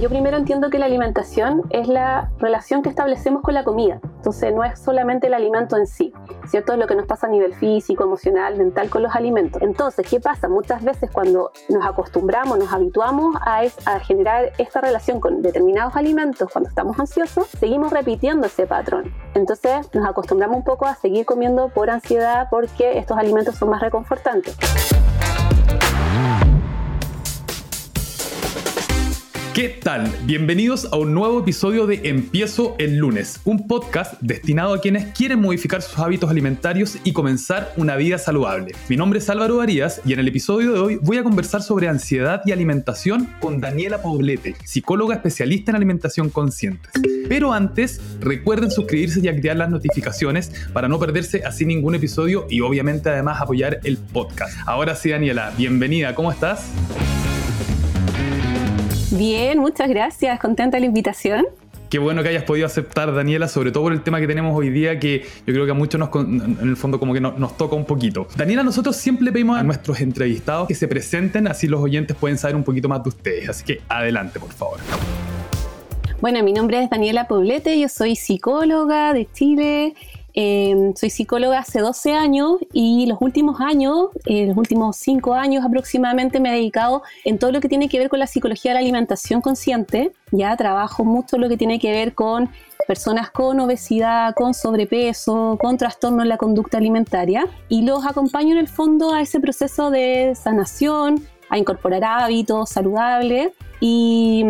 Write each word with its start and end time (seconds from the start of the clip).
Yo 0.00 0.08
primero 0.08 0.38
entiendo 0.38 0.70
que 0.70 0.78
la 0.78 0.86
alimentación 0.86 1.62
es 1.68 1.86
la 1.86 2.30
relación 2.38 2.82
que 2.82 2.88
establecemos 2.88 3.42
con 3.42 3.52
la 3.52 3.62
comida. 3.62 4.00
Entonces 4.16 4.54
no 4.54 4.64
es 4.64 4.78
solamente 4.78 5.26
el 5.26 5.34
alimento 5.34 5.76
en 5.76 5.86
sí, 5.86 6.14
¿cierto? 6.46 6.72
Es 6.72 6.78
lo 6.78 6.86
que 6.86 6.94
nos 6.94 7.06
pasa 7.06 7.26
a 7.26 7.30
nivel 7.30 7.52
físico, 7.54 8.02
emocional, 8.02 8.56
mental 8.56 8.88
con 8.88 9.02
los 9.02 9.14
alimentos. 9.14 9.60
Entonces, 9.60 10.06
¿qué 10.08 10.18
pasa? 10.18 10.48
Muchas 10.48 10.82
veces 10.82 11.10
cuando 11.10 11.52
nos 11.68 11.84
acostumbramos, 11.84 12.58
nos 12.58 12.72
habituamos 12.72 13.36
a, 13.42 13.62
a 13.84 14.00
generar 14.00 14.52
esta 14.56 14.80
relación 14.80 15.20
con 15.20 15.42
determinados 15.42 15.94
alimentos 15.94 16.48
cuando 16.50 16.70
estamos 16.70 16.98
ansiosos, 16.98 17.48
seguimos 17.48 17.92
repitiendo 17.92 18.46
ese 18.46 18.66
patrón. 18.66 19.12
Entonces 19.34 19.90
nos 19.92 20.08
acostumbramos 20.08 20.56
un 20.56 20.64
poco 20.64 20.86
a 20.86 20.94
seguir 20.94 21.26
comiendo 21.26 21.68
por 21.68 21.90
ansiedad 21.90 22.48
porque 22.50 22.98
estos 22.98 23.18
alimentos 23.18 23.56
son 23.56 23.68
más 23.68 23.82
reconfortantes. 23.82 24.56
¿Qué 29.54 29.68
tal? 29.68 30.10
Bienvenidos 30.24 30.88
a 30.92 30.96
un 30.96 31.12
nuevo 31.12 31.40
episodio 31.40 31.86
de 31.86 32.00
Empiezo 32.04 32.74
el 32.78 32.96
lunes, 32.96 33.38
un 33.44 33.66
podcast 33.66 34.14
destinado 34.22 34.72
a 34.72 34.80
quienes 34.80 35.12
quieren 35.12 35.42
modificar 35.42 35.82
sus 35.82 35.98
hábitos 35.98 36.30
alimentarios 36.30 36.96
y 37.04 37.12
comenzar 37.12 37.70
una 37.76 37.96
vida 37.96 38.16
saludable. 38.16 38.74
Mi 38.88 38.96
nombre 38.96 39.18
es 39.18 39.28
Álvaro 39.28 39.60
Arias 39.60 40.00
y 40.06 40.14
en 40.14 40.20
el 40.20 40.28
episodio 40.28 40.72
de 40.72 40.80
hoy 40.80 40.98
voy 41.02 41.18
a 41.18 41.22
conversar 41.22 41.62
sobre 41.62 41.86
ansiedad 41.86 42.40
y 42.46 42.52
alimentación 42.52 43.28
con 43.40 43.60
Daniela 43.60 44.00
Poblete, 44.00 44.56
psicóloga 44.64 45.16
especialista 45.16 45.70
en 45.70 45.76
alimentación 45.76 46.30
consciente. 46.30 46.88
Pero 47.28 47.52
antes, 47.52 48.00
recuerden 48.20 48.70
suscribirse 48.70 49.20
y 49.22 49.28
activar 49.28 49.58
las 49.58 49.68
notificaciones 49.68 50.50
para 50.72 50.88
no 50.88 50.98
perderse 50.98 51.42
así 51.44 51.66
ningún 51.66 51.94
episodio 51.94 52.46
y 52.48 52.62
obviamente 52.62 53.10
además 53.10 53.42
apoyar 53.42 53.80
el 53.84 53.98
podcast. 53.98 54.56
Ahora 54.64 54.94
sí, 54.94 55.10
Daniela, 55.10 55.52
bienvenida, 55.58 56.14
¿cómo 56.14 56.32
estás? 56.32 56.72
Bien, 59.12 59.58
muchas 59.58 59.90
gracias. 59.90 60.40
Contenta 60.40 60.78
de 60.78 60.80
la 60.80 60.86
invitación. 60.86 61.44
Qué 61.90 61.98
bueno 61.98 62.22
que 62.22 62.30
hayas 62.30 62.44
podido 62.44 62.64
aceptar, 62.64 63.14
Daniela, 63.14 63.46
sobre 63.46 63.70
todo 63.70 63.82
por 63.82 63.92
el 63.92 64.02
tema 64.02 64.18
que 64.18 64.26
tenemos 64.26 64.56
hoy 64.56 64.70
día, 64.70 64.98
que 64.98 65.26
yo 65.46 65.52
creo 65.52 65.66
que 65.66 65.72
a 65.72 65.74
muchos 65.74 65.98
nos, 66.00 66.08
en 66.14 66.56
el 66.62 66.76
fondo 66.78 66.98
como 66.98 67.12
que 67.12 67.20
nos, 67.20 67.56
toca 67.58 67.76
un 67.76 67.84
poquito. 67.84 68.26
Daniela, 68.34 68.62
nosotros 68.62 68.96
siempre 68.96 69.30
pedimos 69.30 69.58
a 69.58 69.62
nuestros 69.62 70.00
entrevistados 70.00 70.66
que 70.66 70.74
se 70.74 70.88
presenten, 70.88 71.46
así 71.46 71.66
los 71.66 71.82
oyentes 71.82 72.16
pueden 72.16 72.38
saber 72.38 72.56
un 72.56 72.64
poquito 72.64 72.88
más 72.88 73.02
de 73.02 73.10
ustedes. 73.10 73.50
Así 73.50 73.64
que 73.64 73.82
adelante, 73.90 74.40
por 74.40 74.50
favor. 74.50 74.78
Bueno, 76.22 76.42
mi 76.42 76.54
nombre 76.54 76.82
es 76.82 76.88
Daniela 76.88 77.28
Poblete, 77.28 77.78
yo 77.78 77.90
soy 77.90 78.16
psicóloga 78.16 79.12
de 79.12 79.28
Chile. 79.30 79.94
Em, 80.34 80.94
soy 80.94 81.10
psicóloga 81.10 81.58
hace 81.58 81.80
12 81.80 82.14
años 82.14 82.56
y 82.72 83.06
los 83.06 83.18
últimos 83.20 83.60
años, 83.60 84.08
eh, 84.24 84.46
los 84.46 84.56
últimos 84.56 84.96
5 84.96 85.34
años 85.34 85.64
aproximadamente, 85.64 86.40
me 86.40 86.50
he 86.50 86.52
dedicado 86.54 87.02
en 87.24 87.38
todo 87.38 87.52
lo 87.52 87.60
que 87.60 87.68
tiene 87.68 87.88
que 87.88 87.98
ver 87.98 88.08
con 88.08 88.18
la 88.18 88.26
psicología 88.26 88.70
de 88.70 88.74
la 88.74 88.80
alimentación 88.80 89.42
consciente. 89.42 90.12
Ya 90.30 90.56
trabajo 90.56 91.04
mucho 91.04 91.36
lo 91.36 91.48
que 91.48 91.58
tiene 91.58 91.78
que 91.78 91.90
ver 91.90 92.14
con 92.14 92.48
personas 92.88 93.30
con 93.30 93.60
obesidad, 93.60 94.34
con 94.34 94.54
sobrepeso, 94.54 95.58
con 95.60 95.76
trastorno 95.76 96.22
en 96.22 96.28
la 96.28 96.38
conducta 96.38 96.78
alimentaria 96.78 97.46
y 97.68 97.82
los 97.82 98.06
acompaño 98.06 98.52
en 98.52 98.58
el 98.58 98.68
fondo 98.68 99.12
a 99.12 99.20
ese 99.20 99.38
proceso 99.38 99.90
de 99.90 100.34
sanación, 100.34 101.22
a 101.50 101.58
incorporar 101.58 102.04
hábitos 102.04 102.70
saludables 102.70 103.52
y, 103.84 104.44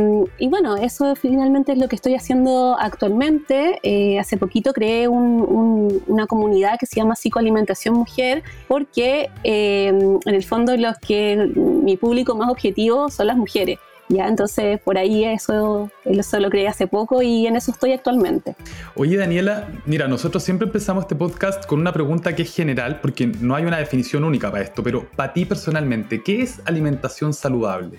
bueno, 0.51 0.77
eso 0.77 1.17
finalmente 1.17 1.73
es 1.73 1.79
lo 1.79 1.89
que 1.89 1.97
estoy 1.97 2.15
haciendo 2.15 2.77
actualmente. 2.79 3.79
Eh, 3.83 4.19
hace 4.19 4.37
poquito 4.37 4.75
creé 4.75 5.09
una 5.09 6.27
comunidad 6.27 6.79
que 6.79 6.85
se 6.85 6.97
llama 6.97 7.15
Psicoalimentación 7.15 7.95
Mujer, 7.95 8.43
porque 8.69 9.31
eh, 9.43 9.87
en 9.87 10.35
el 10.35 10.45
fondo 10.45 10.77
los 10.77 10.99
que 10.99 11.51
mi 11.57 11.97
público 11.97 12.35
más 12.35 12.51
objetivo 12.51 13.09
son 13.09 13.29
las 13.29 13.39
mujeres. 13.39 13.79
Ya, 14.11 14.29
entonces 14.29 14.79
por 14.81 14.99
ahí 14.99 15.25
eso, 15.25 15.91
eso 16.05 16.39
lo 16.39 16.51
creé 16.51 16.69
hace 16.69 16.87
poco 16.87 17.23
y 17.23 17.47
en 17.47 17.57
eso 17.57 17.71
estoy 17.71 17.93
actualmente. 17.93 18.55
Oye 18.97 19.17
Daniela, 19.17 19.69
mira, 19.87 20.09
nosotros 20.09 20.43
siempre 20.43 20.67
empezamos 20.67 21.05
este 21.05 21.15
podcast 21.15 21.65
con 21.65 21.81
una 21.81 21.95
pregunta 21.95 22.37
que 22.37 22.43
es 22.43 22.55
general, 22.55 23.01
porque 23.01 23.27
no 23.27 23.55
hay 23.55 23.65
una 23.65 23.79
definición 23.79 24.25
única 24.25 24.51
para 24.51 24.65
esto, 24.65 24.83
pero 24.83 25.07
para 25.17 25.33
ti 25.33 25.47
personalmente, 25.47 26.23
¿qué 26.23 26.43
es 26.43 26.61
alimentación 26.67 27.33
saludable? 27.33 27.99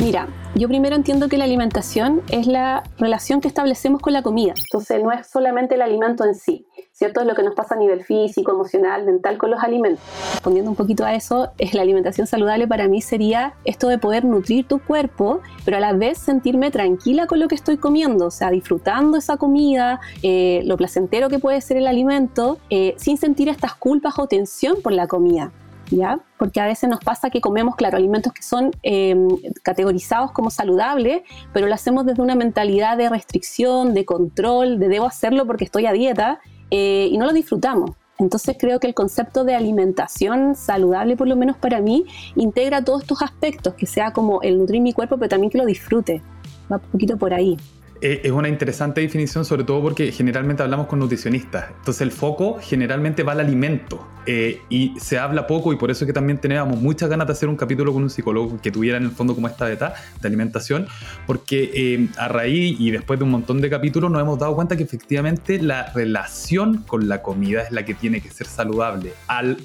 Mira, 0.00 0.28
yo 0.54 0.66
primero 0.66 0.96
entiendo 0.96 1.28
que 1.28 1.36
la 1.36 1.44
alimentación 1.44 2.22
es 2.30 2.46
la 2.46 2.82
relación 2.98 3.42
que 3.42 3.48
establecemos 3.48 4.00
con 4.00 4.14
la 4.14 4.22
comida. 4.22 4.54
Entonces 4.56 5.02
no 5.02 5.12
es 5.12 5.26
solamente 5.26 5.74
el 5.74 5.82
alimento 5.82 6.24
en 6.24 6.34
sí, 6.34 6.66
¿cierto? 6.90 7.20
Es 7.20 7.26
lo 7.26 7.34
que 7.34 7.42
nos 7.42 7.54
pasa 7.54 7.74
a 7.74 7.78
nivel 7.78 8.02
físico, 8.02 8.50
emocional, 8.50 9.04
mental 9.04 9.36
con 9.36 9.50
los 9.50 9.62
alimentos. 9.62 10.02
Respondiendo 10.32 10.70
un 10.70 10.76
poquito 10.76 11.04
a 11.04 11.14
eso, 11.14 11.50
es 11.58 11.74
la 11.74 11.82
alimentación 11.82 12.26
saludable 12.26 12.66
para 12.66 12.88
mí 12.88 13.02
sería 13.02 13.52
esto 13.66 13.88
de 13.88 13.98
poder 13.98 14.24
nutrir 14.24 14.66
tu 14.66 14.80
cuerpo, 14.80 15.42
pero 15.66 15.76
a 15.76 15.80
la 15.80 15.92
vez 15.92 16.16
sentirme 16.16 16.70
tranquila 16.70 17.26
con 17.26 17.38
lo 17.38 17.46
que 17.46 17.54
estoy 17.54 17.76
comiendo, 17.76 18.26
o 18.26 18.30
sea, 18.30 18.50
disfrutando 18.50 19.18
esa 19.18 19.36
comida, 19.36 20.00
eh, 20.22 20.62
lo 20.64 20.78
placentero 20.78 21.28
que 21.28 21.38
puede 21.38 21.60
ser 21.60 21.76
el 21.76 21.86
alimento, 21.86 22.56
eh, 22.70 22.94
sin 22.96 23.18
sentir 23.18 23.50
estas 23.50 23.74
culpas 23.74 24.18
o 24.18 24.26
tensión 24.26 24.80
por 24.82 24.92
la 24.92 25.06
comida. 25.06 25.52
¿Ya? 25.90 26.20
Porque 26.38 26.60
a 26.60 26.66
veces 26.66 26.88
nos 26.88 27.00
pasa 27.00 27.30
que 27.30 27.40
comemos, 27.40 27.76
claro, 27.76 27.96
alimentos 27.96 28.32
que 28.32 28.42
son 28.42 28.70
eh, 28.82 29.16
categorizados 29.62 30.32
como 30.32 30.50
saludables, 30.50 31.22
pero 31.52 31.66
lo 31.66 31.74
hacemos 31.74 32.06
desde 32.06 32.22
una 32.22 32.34
mentalidad 32.34 32.96
de 32.96 33.08
restricción, 33.08 33.94
de 33.94 34.04
control, 34.04 34.78
de 34.78 34.88
debo 34.88 35.06
hacerlo 35.06 35.46
porque 35.46 35.64
estoy 35.64 35.86
a 35.86 35.92
dieta, 35.92 36.40
eh, 36.70 37.08
y 37.10 37.18
no 37.18 37.26
lo 37.26 37.32
disfrutamos. 37.32 37.92
Entonces 38.18 38.56
creo 38.58 38.78
que 38.80 38.86
el 38.86 38.94
concepto 38.94 39.44
de 39.44 39.54
alimentación 39.54 40.54
saludable, 40.54 41.16
por 41.16 41.26
lo 41.26 41.36
menos 41.36 41.56
para 41.56 41.80
mí, 41.80 42.04
integra 42.36 42.84
todos 42.84 43.02
estos 43.02 43.22
aspectos, 43.22 43.74
que 43.74 43.86
sea 43.86 44.12
como 44.12 44.42
el 44.42 44.58
nutrir 44.58 44.82
mi 44.82 44.92
cuerpo, 44.92 45.16
pero 45.16 45.30
también 45.30 45.50
que 45.50 45.58
lo 45.58 45.64
disfrute. 45.64 46.22
Va 46.70 46.76
un 46.76 46.82
poquito 46.92 47.16
por 47.16 47.32
ahí. 47.32 47.56
Eh, 48.02 48.22
es 48.24 48.32
una 48.32 48.48
interesante 48.48 49.02
definición, 49.02 49.44
sobre 49.44 49.62
todo 49.64 49.82
porque 49.82 50.10
generalmente 50.10 50.62
hablamos 50.62 50.86
con 50.86 50.98
nutricionistas. 50.98 51.66
Entonces 51.78 52.00
el 52.00 52.12
foco 52.12 52.58
generalmente 52.60 53.22
va 53.22 53.32
al 53.32 53.40
alimento 53.40 54.06
eh, 54.24 54.62
y 54.70 54.98
se 54.98 55.18
habla 55.18 55.46
poco 55.46 55.72
y 55.72 55.76
por 55.76 55.90
eso 55.90 56.04
es 56.04 56.06
que 56.06 56.12
también 56.14 56.38
teníamos 56.38 56.80
muchas 56.80 57.10
ganas 57.10 57.26
de 57.26 57.34
hacer 57.34 57.48
un 57.50 57.56
capítulo 57.56 57.92
con 57.92 58.02
un 58.02 58.08
psicólogo 58.08 58.58
que 58.62 58.70
tuviera 58.70 58.96
en 58.96 59.04
el 59.04 59.10
fondo 59.10 59.34
como 59.34 59.48
esta 59.48 59.66
beta 59.66 59.94
de 60.18 60.28
alimentación, 60.28 60.86
porque 61.26 61.70
eh, 61.74 62.08
a 62.16 62.28
raíz 62.28 62.80
y 62.80 62.90
después 62.90 63.18
de 63.18 63.24
un 63.24 63.32
montón 63.32 63.60
de 63.60 63.68
capítulos 63.68 64.10
nos 64.10 64.22
hemos 64.22 64.38
dado 64.38 64.54
cuenta 64.54 64.78
que 64.78 64.82
efectivamente 64.82 65.60
la 65.60 65.92
relación 65.92 66.84
con 66.86 67.06
la 67.06 67.20
comida 67.20 67.62
es 67.62 67.70
la 67.70 67.84
que 67.84 67.92
tiene 67.92 68.22
que 68.22 68.30
ser 68.30 68.46
saludable. 68.46 69.12
Al, 69.26 69.58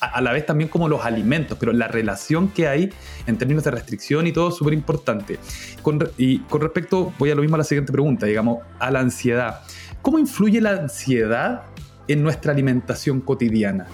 a 0.00 0.20
la 0.20 0.32
vez 0.32 0.46
también 0.46 0.68
como 0.68 0.88
los 0.88 1.04
alimentos, 1.04 1.58
pero 1.58 1.72
la 1.72 1.88
relación 1.88 2.48
que 2.48 2.68
hay 2.68 2.90
en 3.26 3.38
términos 3.38 3.64
de 3.64 3.70
restricción 3.70 4.26
y 4.26 4.32
todo 4.32 4.48
es 4.48 4.56
súper 4.56 4.72
importante. 4.74 5.38
y 6.16 6.38
con 6.40 6.60
respecto, 6.60 7.12
voy 7.18 7.30
a 7.30 7.34
lo 7.34 7.42
mismo 7.42 7.56
a 7.56 7.58
la 7.58 7.64
siguiente 7.64 7.92
pregunta, 7.92 8.26
digamos, 8.26 8.58
a 8.78 8.90
la 8.90 9.00
ansiedad. 9.00 9.60
¿Cómo 10.02 10.18
influye 10.18 10.60
la 10.60 10.70
ansiedad 10.70 11.62
en 12.08 12.22
nuestra 12.22 12.52
alimentación 12.52 13.20
cotidiana? 13.20 13.86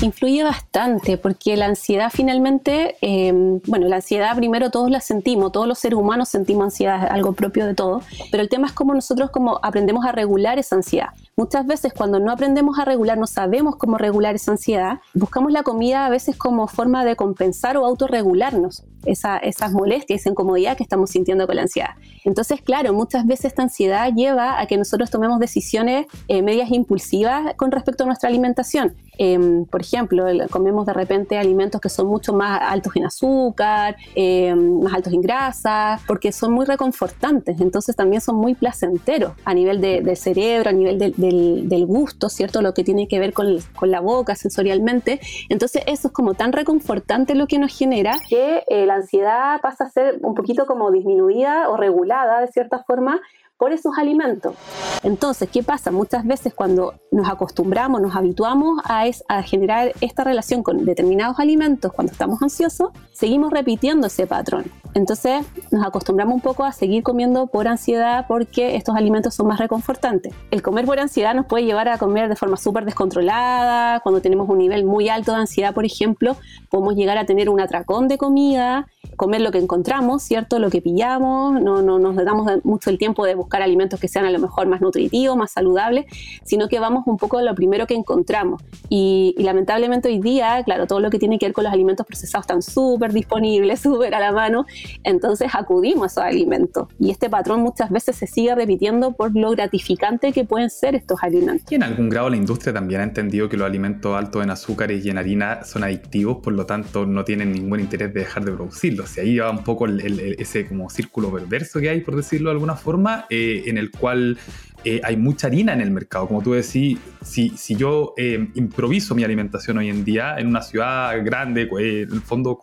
Influye 0.00 0.44
bastante 0.44 1.18
porque 1.18 1.56
la 1.56 1.66
ansiedad 1.66 2.10
finalmente, 2.12 2.96
eh, 3.00 3.32
bueno, 3.66 3.88
la 3.88 3.96
ansiedad 3.96 4.36
primero 4.36 4.70
todos 4.70 4.90
la 4.90 5.00
sentimos, 5.00 5.50
todos 5.50 5.66
los 5.66 5.78
seres 5.78 5.98
humanos 5.98 6.28
sentimos 6.28 6.64
ansiedad, 6.64 7.04
es 7.04 7.10
algo 7.10 7.32
propio 7.32 7.66
de 7.66 7.74
todo, 7.74 8.02
pero 8.30 8.42
el 8.42 8.48
tema 8.48 8.68
es 8.68 8.72
cómo 8.72 8.94
nosotros 8.94 9.30
como 9.30 9.58
aprendemos 9.62 10.04
a 10.04 10.12
regular 10.12 10.58
esa 10.58 10.76
ansiedad. 10.76 11.10
Muchas 11.38 11.68
veces 11.68 11.92
cuando 11.92 12.18
no 12.18 12.32
aprendemos 12.32 12.80
a 12.80 12.84
regular, 12.84 13.16
no 13.16 13.28
sabemos 13.28 13.76
cómo 13.76 13.96
regular 13.96 14.34
esa 14.34 14.50
ansiedad, 14.50 14.98
buscamos 15.14 15.52
la 15.52 15.62
comida 15.62 16.04
a 16.04 16.10
veces 16.10 16.36
como 16.36 16.66
forma 16.66 17.04
de 17.04 17.14
compensar 17.14 17.76
o 17.76 17.86
autorregularnos 17.86 18.82
esa, 19.08 19.38
esas 19.38 19.72
molestias, 19.72 20.20
esa 20.20 20.30
incomodidad 20.30 20.76
que 20.76 20.82
estamos 20.82 21.10
sintiendo 21.10 21.46
con 21.46 21.56
la 21.56 21.62
ansiedad. 21.62 21.90
Entonces, 22.24 22.60
claro, 22.62 22.92
muchas 22.92 23.26
veces 23.26 23.46
esta 23.46 23.62
ansiedad 23.62 24.12
lleva 24.14 24.60
a 24.60 24.66
que 24.66 24.76
nosotros 24.76 25.10
tomemos 25.10 25.38
decisiones 25.40 26.06
eh, 26.28 26.42
medias 26.42 26.70
impulsivas 26.70 27.54
con 27.56 27.70
respecto 27.70 28.04
a 28.04 28.06
nuestra 28.06 28.28
alimentación. 28.28 28.94
Em, 29.18 29.64
por 29.64 29.80
ejemplo, 29.80 30.26
comemos 30.48 30.86
de 30.86 30.92
repente 30.92 31.36
alimentos 31.36 31.80
que 31.80 31.88
son 31.88 32.06
mucho 32.06 32.32
más 32.32 32.60
altos 32.62 32.94
en 32.94 33.04
azúcar, 33.04 33.96
em, 34.14 34.80
más 34.80 34.94
altos 34.94 35.12
en 35.12 35.20
grasa, 35.20 36.00
porque 36.06 36.30
son 36.30 36.52
muy 36.52 36.64
reconfortantes, 36.64 37.60
entonces 37.60 37.96
también 37.96 38.20
son 38.20 38.36
muy 38.36 38.54
placenteros 38.54 39.32
a 39.44 39.54
nivel 39.54 39.80
del 39.80 40.16
cerebro, 40.16 40.70
a 40.70 40.72
nivel 40.72 40.98
del, 40.98 41.86
gusto, 41.86 42.28
¿cierto? 42.28 42.60
Lo 42.62 42.74
que 42.74 42.84
tiene 42.84 43.08
que 43.08 43.18
ver 43.18 43.32
con, 43.32 43.58
con, 43.74 43.90
la 43.90 44.00
boca 44.00 44.34
sensorialmente. 44.34 45.20
Entonces 45.48 45.82
eso 45.86 46.08
es 46.08 46.12
como 46.12 46.34
tan 46.34 46.52
reconfortante 46.52 47.34
lo 47.34 47.46
que 47.46 47.58
nos 47.58 47.76
genera 47.76 48.20
que 48.28 48.62
eh, 48.68 48.86
la 48.86 48.97
ansiedad 48.98 49.60
pasa 49.60 49.84
a 49.84 49.90
ser 49.90 50.18
un 50.22 50.34
poquito 50.34 50.66
como 50.66 50.90
disminuida 50.90 51.68
o 51.70 51.76
regulada 51.76 52.40
de 52.40 52.48
cierta 52.48 52.84
forma 52.84 53.20
por 53.58 53.72
esos 53.72 53.98
alimentos. 53.98 54.54
Entonces, 55.02 55.48
¿qué 55.50 55.62
pasa? 55.62 55.90
Muchas 55.90 56.24
veces 56.24 56.54
cuando 56.54 56.94
nos 57.10 57.28
acostumbramos, 57.28 58.00
nos 58.00 58.14
habituamos 58.14 58.80
a, 58.84 59.04
a, 59.28 59.42
generar 59.42 59.92
esta 60.00 60.22
relación 60.22 60.62
con 60.62 60.84
determinados 60.84 61.40
alimentos 61.40 61.92
cuando 61.92 62.12
estamos 62.12 62.40
ansiosos, 62.40 62.90
seguimos 63.12 63.52
repitiendo 63.52 64.06
ese 64.06 64.26
patrón. 64.26 64.66
Entonces 64.94 65.46
nos 65.70 65.86
acostumbramos 65.86 66.34
un 66.34 66.40
poco 66.40 66.64
a 66.64 66.72
seguir 66.72 67.02
comiendo 67.02 67.46
por 67.46 67.68
ansiedad 67.68 68.26
porque 68.26 68.76
estos 68.76 68.96
alimentos 68.96 69.34
son 69.34 69.46
más 69.46 69.58
reconfortantes. 69.58 70.34
El 70.50 70.62
comer 70.62 70.86
por 70.86 70.98
ansiedad 70.98 71.34
nos 71.34 71.46
puede 71.46 71.64
llevar 71.64 71.88
a 71.88 71.98
comer 71.98 72.28
de 72.28 72.36
forma 72.36 72.56
súper 72.56 72.84
descontrolada, 72.84 74.00
cuando 74.00 74.20
tenemos 74.20 74.48
un 74.48 74.58
nivel 74.58 74.84
muy 74.84 75.08
alto 75.08 75.32
de 75.32 75.38
ansiedad, 75.38 75.74
por 75.74 75.84
ejemplo, 75.84 76.36
podemos 76.70 76.94
llegar 76.94 77.18
a 77.18 77.26
tener 77.26 77.48
un 77.48 77.60
atracón 77.60 78.08
de 78.08 78.18
comida 78.18 78.86
comer 79.18 79.40
lo 79.42 79.50
que 79.50 79.58
encontramos, 79.58 80.22
¿cierto? 80.22 80.58
Lo 80.58 80.70
que 80.70 80.80
pillamos, 80.80 81.60
no, 81.60 81.82
no 81.82 81.98
nos 81.98 82.16
damos 82.16 82.50
mucho 82.64 82.88
el 82.88 82.96
tiempo 82.98 83.26
de 83.26 83.34
buscar 83.34 83.60
alimentos 83.60 84.00
que 84.00 84.08
sean 84.08 84.24
a 84.24 84.30
lo 84.30 84.38
mejor 84.38 84.66
más 84.68 84.80
nutritivos, 84.80 85.36
más 85.36 85.50
saludables, 85.50 86.06
sino 86.44 86.68
que 86.68 86.78
vamos 86.78 87.02
un 87.06 87.18
poco 87.18 87.38
a 87.38 87.42
lo 87.42 87.54
primero 87.54 87.86
que 87.86 87.94
encontramos. 87.94 88.62
Y, 88.88 89.34
lamentablemente 89.38 90.08
hoy 90.08 90.20
día, 90.20 90.62
claro, 90.64 90.86
todo 90.86 91.00
lo 91.00 91.10
que 91.10 91.18
tiene 91.18 91.38
que 91.38 91.46
ver 91.46 91.52
con 91.52 91.64
los 91.64 91.72
alimentos 91.72 92.06
procesados 92.06 92.44
están 92.44 92.62
súper 92.62 93.12
disponibles, 93.12 93.80
súper 93.82 94.14
a 94.14 94.20
la 94.20 94.32
mano, 94.32 94.64
entonces 95.04 95.48
acudimos 95.54 96.02
a 96.02 96.06
esos 96.06 96.24
alimentos. 96.24 96.88
Y 96.98 97.10
este 97.10 97.30
patrón 97.30 97.60
muchas 97.60 97.90
veces 97.90 98.16
se 98.16 98.26
sigue 98.26 98.54
repitiendo 98.54 99.12
por 99.12 99.34
lo 99.34 99.50
gratificante 99.50 100.32
que 100.32 100.44
pueden 100.44 100.70
ser 100.70 100.94
estos 100.94 101.22
alimentos. 101.22 101.70
Y 101.70 101.76
en 101.76 101.82
algún 101.82 102.08
grado 102.08 102.30
la 102.30 102.36
industria 102.36 102.72
también 102.72 103.00
ha 103.00 103.04
entendido 103.04 103.48
que 103.48 103.56
los 103.56 103.66
alimentos 103.66 104.16
altos 104.16 104.42
en 104.42 104.50
azúcares 104.50 105.04
y 105.04 105.10
en 105.10 105.18
harina 105.18 105.64
son 105.64 105.84
adictivos, 105.84 106.38
por 106.38 106.52
lo 106.52 106.66
tanto 106.66 107.06
no 107.06 107.24
tienen 107.24 107.52
ningún 107.52 107.80
interés 107.80 108.12
de 108.12 108.20
dejar 108.20 108.44
de 108.44 108.52
producirlos 108.52 109.16
y 109.16 109.20
ahí 109.20 109.38
va 109.38 109.50
un 109.50 109.64
poco 109.64 109.86
ese 109.86 110.66
como 110.66 110.90
círculo 110.90 111.32
perverso 111.32 111.80
que 111.80 111.90
hay, 111.90 112.00
por 112.00 112.16
decirlo 112.16 112.50
de 112.50 112.54
alguna 112.54 112.76
forma, 112.76 113.26
eh, 113.30 113.64
en 113.66 113.78
el 113.78 113.90
cual 113.90 114.38
eh, 114.84 115.00
hay 115.04 115.16
mucha 115.16 115.48
harina 115.48 115.72
en 115.72 115.80
el 115.80 115.90
mercado. 115.90 116.26
Como 116.28 116.42
tú 116.42 116.52
decís, 116.52 116.98
si, 117.22 117.50
si 117.50 117.76
yo 117.76 118.14
eh, 118.16 118.48
improviso 118.54 119.14
mi 119.14 119.24
alimentación 119.24 119.78
hoy 119.78 119.88
en 119.88 120.04
día 120.04 120.36
en 120.38 120.48
una 120.48 120.62
ciudad 120.62 121.24
grande, 121.24 121.68
en 121.70 122.12
el 122.12 122.22
fondo, 122.22 122.60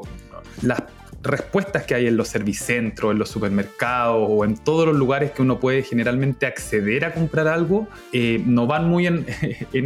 las 0.61 0.83
respuestas 1.25 1.83
que 1.83 1.95
hay 1.95 2.07
en 2.07 2.17
los 2.17 2.27
servicentros, 2.27 3.11
en 3.11 3.19
los 3.19 3.29
supermercados 3.29 4.27
o 4.29 4.45
en 4.45 4.55
todos 4.57 4.87
los 4.87 4.95
lugares 4.95 5.31
que 5.31 5.41
uno 5.41 5.59
puede 5.59 5.83
generalmente 5.83 6.45
acceder 6.45 7.05
a 7.05 7.13
comprar 7.13 7.47
algo, 7.47 7.87
no 8.45 8.67
van 8.67 8.89
muy 8.89 9.07
en, 9.07 9.25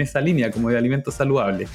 esa 0.01 0.21
línea 0.21 0.51
como 0.51 0.69
de 0.69 0.77
alimentos 0.77 1.15
saludables. 1.15 1.69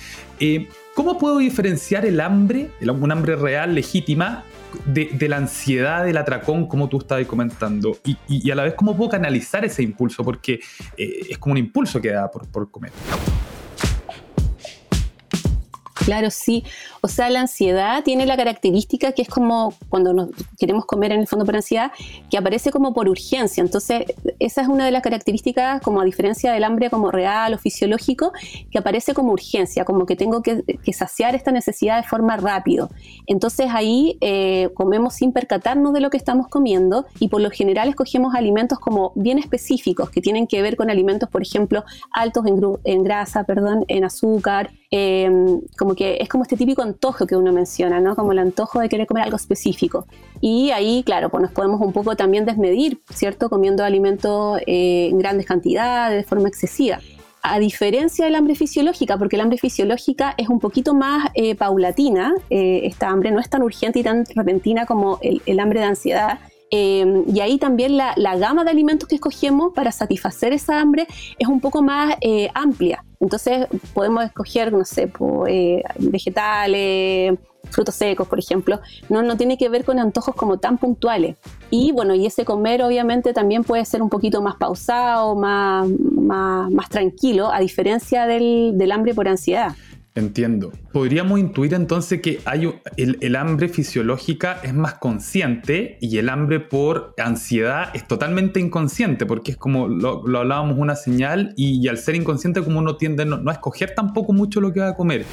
¿Cómo 0.95 1.19
puedo 1.19 1.39
diferenciar 1.39 2.07
el 2.07 2.21
hambre, 2.21 2.71
un 2.81 3.11
hambre 3.11 3.35
real, 3.35 3.75
legítima, 3.75 4.45
de, 4.87 5.29
la 5.29 5.39
ansiedad, 5.39 6.05
del 6.05 6.17
atracón, 6.17 6.69
como 6.69 6.89
tú 6.89 6.99
estabas 6.99 7.27
comentando? 7.27 7.99
Y, 8.29 8.49
a 8.51 8.55
la 8.55 8.63
vez, 8.63 8.75
¿cómo 8.75 8.97
puedo 8.97 9.11
canalizar 9.11 9.65
ese 9.65 9.83
impulso? 9.83 10.23
Porque 10.25 10.61
eh, 10.97 11.27
es 11.31 11.39
como 11.39 11.53
un 11.53 11.59
impulso 11.59 12.01
que 12.01 12.11
da 12.11 12.31
por 12.31 12.71
comer. 12.71 12.93
Claro, 16.05 16.31
sí. 16.31 16.65
O 17.01 17.09
sea, 17.09 17.31
la 17.31 17.41
ansiedad 17.41 18.03
tiene 18.05 18.27
la 18.27 18.37
característica 18.37 19.13
que 19.13 19.23
es 19.23 19.29
como 19.29 19.73
cuando 19.89 20.13
nos 20.13 20.29
queremos 20.59 20.85
comer 20.85 21.13
en 21.13 21.21
el 21.21 21.27
fondo 21.27 21.47
por 21.47 21.57
ansiedad, 21.57 21.93
que 22.31 22.37
aparece 22.37 22.71
como 22.71 22.93
por 22.93 23.09
urgencia. 23.09 23.63
Entonces, 23.63 24.05
esa 24.39 24.61
es 24.61 24.69
una 24.69 24.85
de 24.85 24.91
las 24.91 25.03
características, 25.03 25.81
como 25.81 26.03
a 26.03 26.05
diferencia 26.05 26.53
del 26.53 26.65
hambre 26.65 26.91
como 26.91 27.11
real 27.11 27.55
o 27.55 27.59
fisiológico, 27.59 28.33
que 28.71 28.79
aparece 28.79 29.15
como 29.15 29.33
urgencia, 29.33 29.87
como 29.87 30.05
que 30.05 30.15
tengo 30.15 30.43
que, 30.43 30.63
saciar 30.93 31.35
esta 31.35 31.51
necesidad 31.51 31.97
de 32.03 32.07
forma 32.07 32.37
rápido. 32.37 32.91
Entonces 33.27 33.69
ahí 33.71 34.19
eh, 34.21 34.69
comemos 34.75 35.15
sin 35.15 35.33
percatarnos 35.33 35.93
de 35.93 36.01
lo 36.01 36.11
que 36.11 36.19
estamos 36.19 36.49
comiendo 36.49 37.07
y 37.19 37.29
por 37.29 37.41
lo 37.41 37.51
general 37.51 37.89
escogemos 37.89 38.35
alimentos 38.35 38.79
como 38.79 39.13
bien 39.17 39.39
específicos, 39.39 40.11
que 40.11 40.21
tienen 40.21 40.47
que 40.47 40.63
ver 40.63 40.77
con 40.77 40.91
alimentos, 40.91 41.29
por 41.31 41.43
ejemplo, 41.43 41.85
altos 42.13 42.47
en, 42.47 42.61
en 42.85 43.03
grasa, 43.03 43.45
perdón, 43.45 43.85
en 43.89 44.05
azúcar, 44.05 44.71
Em, 44.97 45.61
como 45.77 45.97
que 45.97 46.19
es 46.21 46.29
como 46.29 46.45
este 46.45 46.57
típico 46.57 46.81
antojo 46.81 47.27
que 47.27 47.35
uno 47.35 47.53
menciona, 47.53 47.99
¿no? 47.99 48.15
Como 48.15 48.31
el 48.31 48.39
antojo 48.39 48.79
de 48.79 48.89
querer 48.89 49.09
comer 49.09 49.25
algo 49.25 49.35
específico. 49.35 50.07
Y 50.41 50.71
ahí, 50.71 51.03
claro, 51.03 51.31
pues 51.31 51.43
nos 51.43 51.51
podemos 51.51 51.81
un 51.81 51.93
poco 51.93 52.15
también 52.15 52.45
desmedir, 52.45 53.01
¿cierto? 53.13 53.51
Comiendo 53.51 53.83
alimentos 53.83 54.61
eh, 54.69 55.09
en 55.11 55.19
grandes 55.19 55.47
cantidades, 55.47 56.19
de 56.19 56.23
forma 56.23 56.47
excesiva. 56.47 57.01
A 57.43 57.59
diferencia 57.59 58.25
del 58.25 58.37
hambre 58.37 58.55
fisiológica, 58.55 59.19
porque 59.19 59.35
el 59.35 59.43
hambre 59.43 59.59
fisiológica 59.59 60.33
es 60.37 60.49
un 60.49 60.61
poquito 60.61 60.95
más 60.95 61.29
eh, 61.35 61.57
paulatina, 61.57 62.33
eh, 62.49 62.83
esta 62.85 63.09
hambre 63.09 63.33
no 63.33 63.41
es 63.41 63.51
tan 63.51 63.63
urgente 63.65 63.99
y 63.99 64.05
tan 64.05 64.25
repentina 64.33 64.87
como 64.87 65.19
el, 65.23 65.59
hambre 65.59 65.81
de 65.81 65.87
ansiedad, 65.87 66.39
y 66.71 67.41
ahí 67.41 67.59
también 67.59 67.97
la, 67.97 68.15
la, 68.17 68.37
gama 68.37 68.65
de 68.65 68.71
alimentos 68.71 69.09
que 69.09 69.17
escogemos 69.17 69.73
para 69.75 69.93
satisfacer 69.93 70.53
esa 70.53 70.81
hambre 70.81 71.07
es 71.39 71.47
un 71.47 71.61
poco 71.61 71.83
más 71.83 72.17
amplia. 72.53 73.04
Entonces 73.25 73.69
podemos 73.95 74.23
escoger, 74.23 74.71
no 74.71 74.85
sé, 74.85 75.11
eh, 75.49 75.83
vegetales, 75.99 77.39
frutos 77.71 77.95
secos, 77.95 78.29
por 78.29 78.39
ejemplo. 78.39 78.81
No, 79.09 79.23
no 79.23 79.39
tiene 79.39 79.57
que 79.57 79.71
ver 79.71 79.83
con 79.87 79.99
antojos 79.99 80.35
como 80.35 80.59
tan 80.59 80.77
puntuales. 80.77 81.37
Y 81.71 81.93
bueno, 81.93 82.15
y 82.15 82.27
ese 82.27 82.45
comer 82.45 82.83
obviamente 82.83 83.33
también 83.33 83.65
puede 83.65 83.87
ser 83.87 84.03
un 84.03 84.11
poquito 84.11 84.43
más 84.43 84.57
pausado, 84.57 85.35
más, 85.35 85.89
más, 85.89 86.89
tranquilo, 86.91 87.51
a 87.51 87.61
diferencia 87.61 88.27
del, 88.27 88.93
hambre 88.93 89.15
por 89.15 89.27
ansiedad. 89.27 89.75
Entiendo. 90.17 90.71
Podríamos 90.93 91.41
intuir 91.41 91.75
entonces 91.75 92.21
que 92.21 92.41
hay 92.45 92.73
el, 92.97 93.35
hambre 93.35 93.69
fisiológica 93.69 94.61
es 94.63 94.73
más 94.73 94.95
consciente 94.95 95.99
y 96.01 96.19
el 96.19 96.29
hambre 96.29 96.61
por 96.61 97.15
ansiedad 97.19 97.91
es 97.95 98.07
totalmente 98.07 98.61
inconsciente, 98.61 99.27
porque 99.27 99.51
es 99.53 99.57
como 99.57 99.89
lo, 99.89 100.23
hablábamos 100.39 100.79
una 100.79 100.95
señal 100.95 101.53
y, 101.57 101.89
al 101.89 101.99
ser 101.99 102.15
inconsciente 102.15 102.63
como 102.63 102.79
uno 102.79 102.97
tiende 102.97 103.25
no, 103.25 103.39
no 103.39 103.51
a 103.51 103.55
escoger 103.55 103.93
tampoco 103.97 104.33
mucho 104.33 104.61
lo 104.61 104.73
que 104.73 104.79
va 104.79 104.91
a 104.91 104.95
comer. 104.95 105.27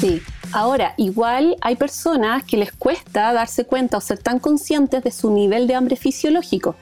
Sí. 0.00 0.20
Ahora, 0.50 0.94
igual 0.96 1.56
hay 1.60 1.76
personas 1.76 2.42
que 2.42 2.56
les 2.56 2.72
cuesta 2.72 3.32
darse 3.34 3.66
cuenta 3.66 3.98
o 3.98 4.00
ser 4.00 4.18
tan 4.18 4.38
conscientes 4.38 5.04
de 5.04 5.10
su 5.12 5.30
nivel 5.30 5.66
de 5.68 5.74
hambre 5.74 5.94
fisiológico. 5.94 6.74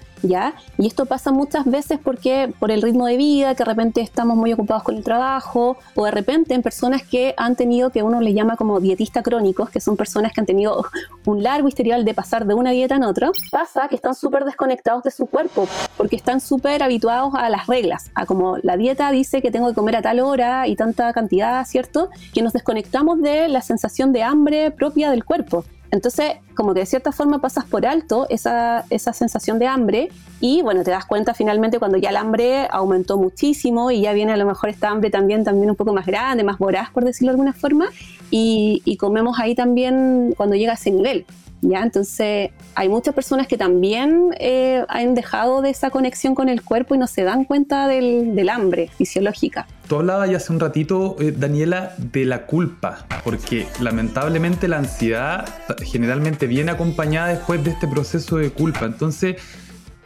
Y 0.79 0.87
esto 0.87 1.07
pasa 1.07 1.31
muchas 1.31 1.65
veces 1.65 1.99
porque 2.03 2.53
por 2.59 2.71
el 2.71 2.83
ritmo 2.83 3.07
de 3.07 3.17
vida, 3.17 3.55
que 3.55 3.59
de 3.59 3.65
repente 3.65 4.01
estamos 4.01 4.37
muy 4.37 4.53
ocupados 4.53 4.83
con 4.83 4.97
el 4.97 5.05
trabajo, 5.05 5.77
o 5.95 6.05
de 6.05 6.11
repente 6.11 6.55
en 6.55 6.63
personas 6.63 7.03
que 7.03 7.35
han 7.37 7.57
tenido, 7.57 7.91
que 7.91 8.03
uno 8.03 8.21
les 8.21 8.35
llama 8.35 8.57
como 8.57 8.81
dietistas 8.81 9.23
crónicos, 9.23 9.71
que 9.71 9.81
son 9.81 9.97
personas 9.97 10.33
que 10.33 10.41
han 10.41 10.47
tenido 10.47 10.85
un 11.27 11.43
largo 11.43 11.69
historial 11.69 12.05
de 12.05 12.15
pasar 12.15 12.47
de 12.47 12.55
una 12.55 12.71
dieta 12.71 12.97
en 12.97 13.05
otra, 13.05 13.31
pasa 13.51 13.89
que 13.89 13.97
están 13.97 14.15
súper 14.15 14.45
desconectados 14.45 15.03
de 15.03 15.11
su 15.11 15.27
cuerpo, 15.27 15.69
porque 15.97 16.17
están 16.17 16.41
súper 16.41 16.83
habituados 16.83 17.35
a 17.35 17.49
las 17.49 17.67
reglas, 17.67 18.11
a 18.15 18.27
como 18.27 18.59
la 18.59 18.77
dieta 18.77 19.11
dice 19.11 19.43
que 19.43 19.51
tengo 19.51 19.69
que 19.69 19.75
comer 19.75 19.97
a 19.97 20.03
tal 20.03 20.21
hora 20.21 20.67
y 20.67 20.77
tanta 20.77 21.13
cantidad, 21.13 21.65
¿cierto? 21.67 22.11
Que 22.35 22.43
nos 22.43 22.53
desconectamos 22.53 23.21
de 23.21 23.49
la 23.49 23.63
sensación 23.63 24.13
de 24.13 24.23
hambre 24.23 24.71
propia 24.71 25.11
del 25.11 25.25
cuerpo. 25.25 25.65
Entonces, 25.91 26.33
como 26.55 26.75
que 26.75 26.81
de 26.81 26.87
cierta 26.87 27.13
forma 27.13 27.41
pasas 27.41 27.65
por 27.65 27.87
alto 27.87 28.27
esa, 28.29 28.85
esa, 28.91 29.13
sensación 29.13 29.59
de 29.59 29.67
hambre 29.67 30.09
y 30.41 30.63
bueno, 30.63 30.83
te 30.83 30.91
das 30.91 31.07
cuenta 31.07 31.33
finalmente 31.33 31.79
cuando 31.79 31.97
ya 31.97 32.11
el 32.11 32.17
hambre 32.17 32.67
aumentó 32.71 33.17
muchísimo 33.19 33.91
y 33.91 34.01
ya 34.03 34.13
viene 34.13 34.33
a 34.33 34.37
lo 34.37 34.47
mejor 34.47 34.69
esta 34.69 34.89
hambre 34.89 35.11
también, 35.11 35.45
también 35.45 35.71
un 35.71 35.77
poco 35.77 35.93
más 35.93 36.07
grande, 36.07 36.45
más 36.45 36.59
voraz, 36.59 36.91
por 36.91 37.05
decirlo 37.05 37.31
de 37.31 37.35
alguna 37.35 37.53
forma, 37.53 37.87
y, 38.31 38.83
y 38.85 38.97
comemos 38.97 39.39
ahí 39.39 39.55
también 39.55 40.35
cuando 40.37 40.57
llega 40.57 40.73
a 40.73 40.75
ese 40.75 40.91
nivel. 40.91 41.25
¿Ya? 41.63 41.83
Entonces, 41.83 42.51
hay 42.75 42.89
muchas 42.89 43.15
personas 43.15 43.47
que 43.47 43.57
también 43.57 44.31
eh, 44.39 44.85
han 44.89 45.15
dejado 45.15 45.63
de 45.63 45.71
esa 45.71 45.91
conexión 45.91 46.35
con 46.35 46.49
el 46.49 46.63
cuerpo 46.63 46.95
y 46.95 46.99
no 46.99 47.07
se 47.07 47.25
dan 47.25 47.45
cuenta 47.45 47.89
del, 47.89 48.49
hambre 48.49 48.91
fisiológica. 48.97 49.67
Tú 49.89 49.97
hablabas 49.97 50.31
ya 50.31 50.37
hace 50.37 50.53
un 50.53 50.61
ratito, 50.61 51.17
eh, 51.19 51.35
Daniela, 51.37 51.95
de 51.99 52.25
la 52.25 52.47
culpa, 52.47 53.07
porque 53.25 53.67
lamentablemente 53.81 54.69
la 54.69 54.79
ansiedad 54.79 55.49
generalmente 55.83 56.47
viene 56.47 56.71
acompañada 56.71 57.29
después 57.29 57.65
de 57.65 57.71
este 57.71 57.89
proceso 57.89 58.37
de 58.37 58.51
culpa. 58.51 58.87
Entonces, 58.87 59.37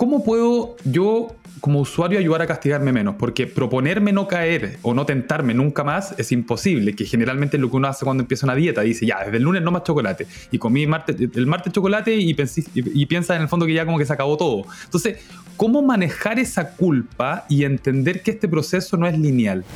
¿cómo 0.00 0.24
puedo 0.24 0.76
yo 0.84 1.28
como 1.60 1.80
usuario 1.80 2.18
ayudar 2.18 2.40
a 2.40 2.46
castigarme 2.46 2.90
menos, 2.90 3.16
porque 3.18 3.46
proponerme 3.46 4.14
no 4.14 4.26
caer 4.26 4.78
o 4.80 4.94
no 4.94 5.04
tentarme 5.04 5.52
nunca 5.52 5.84
más 5.84 6.14
es 6.16 6.32
imposible, 6.32 6.96
que 6.96 7.04
generalmente 7.04 7.58
es 7.58 7.60
lo 7.60 7.68
que 7.68 7.76
uno 7.76 7.86
hace 7.86 8.06
cuando 8.06 8.22
empieza 8.22 8.46
una 8.46 8.54
dieta, 8.54 8.80
dice, 8.80 9.04
ya, 9.04 9.22
desde 9.22 9.36
el 9.36 9.42
lunes 9.42 9.60
no 9.60 9.70
más 9.70 9.82
chocolate, 9.82 10.26
y 10.50 10.56
comí 10.56 10.84
el 10.84 11.46
martes 11.46 11.72
chocolate 11.74 12.16
y, 12.16 12.34
y 12.74 13.04
piensa 13.04 13.36
en 13.36 13.42
el 13.42 13.48
fondo 13.48 13.66
que 13.66 13.74
ya 13.74 13.84
como 13.84 13.98
que 13.98 14.06
se 14.06 14.14
acabó 14.14 14.38
todo. 14.38 14.64
Entonces, 14.86 15.18
¿cómo 15.58 15.82
manejar 15.82 16.38
esa 16.38 16.76
culpa 16.76 17.44
y 17.50 17.64
entender 17.64 18.22
que 18.22 18.30
este 18.30 18.48
proceso 18.48 18.96
no 18.96 19.06
es 19.06 19.18
lineal? 19.18 19.66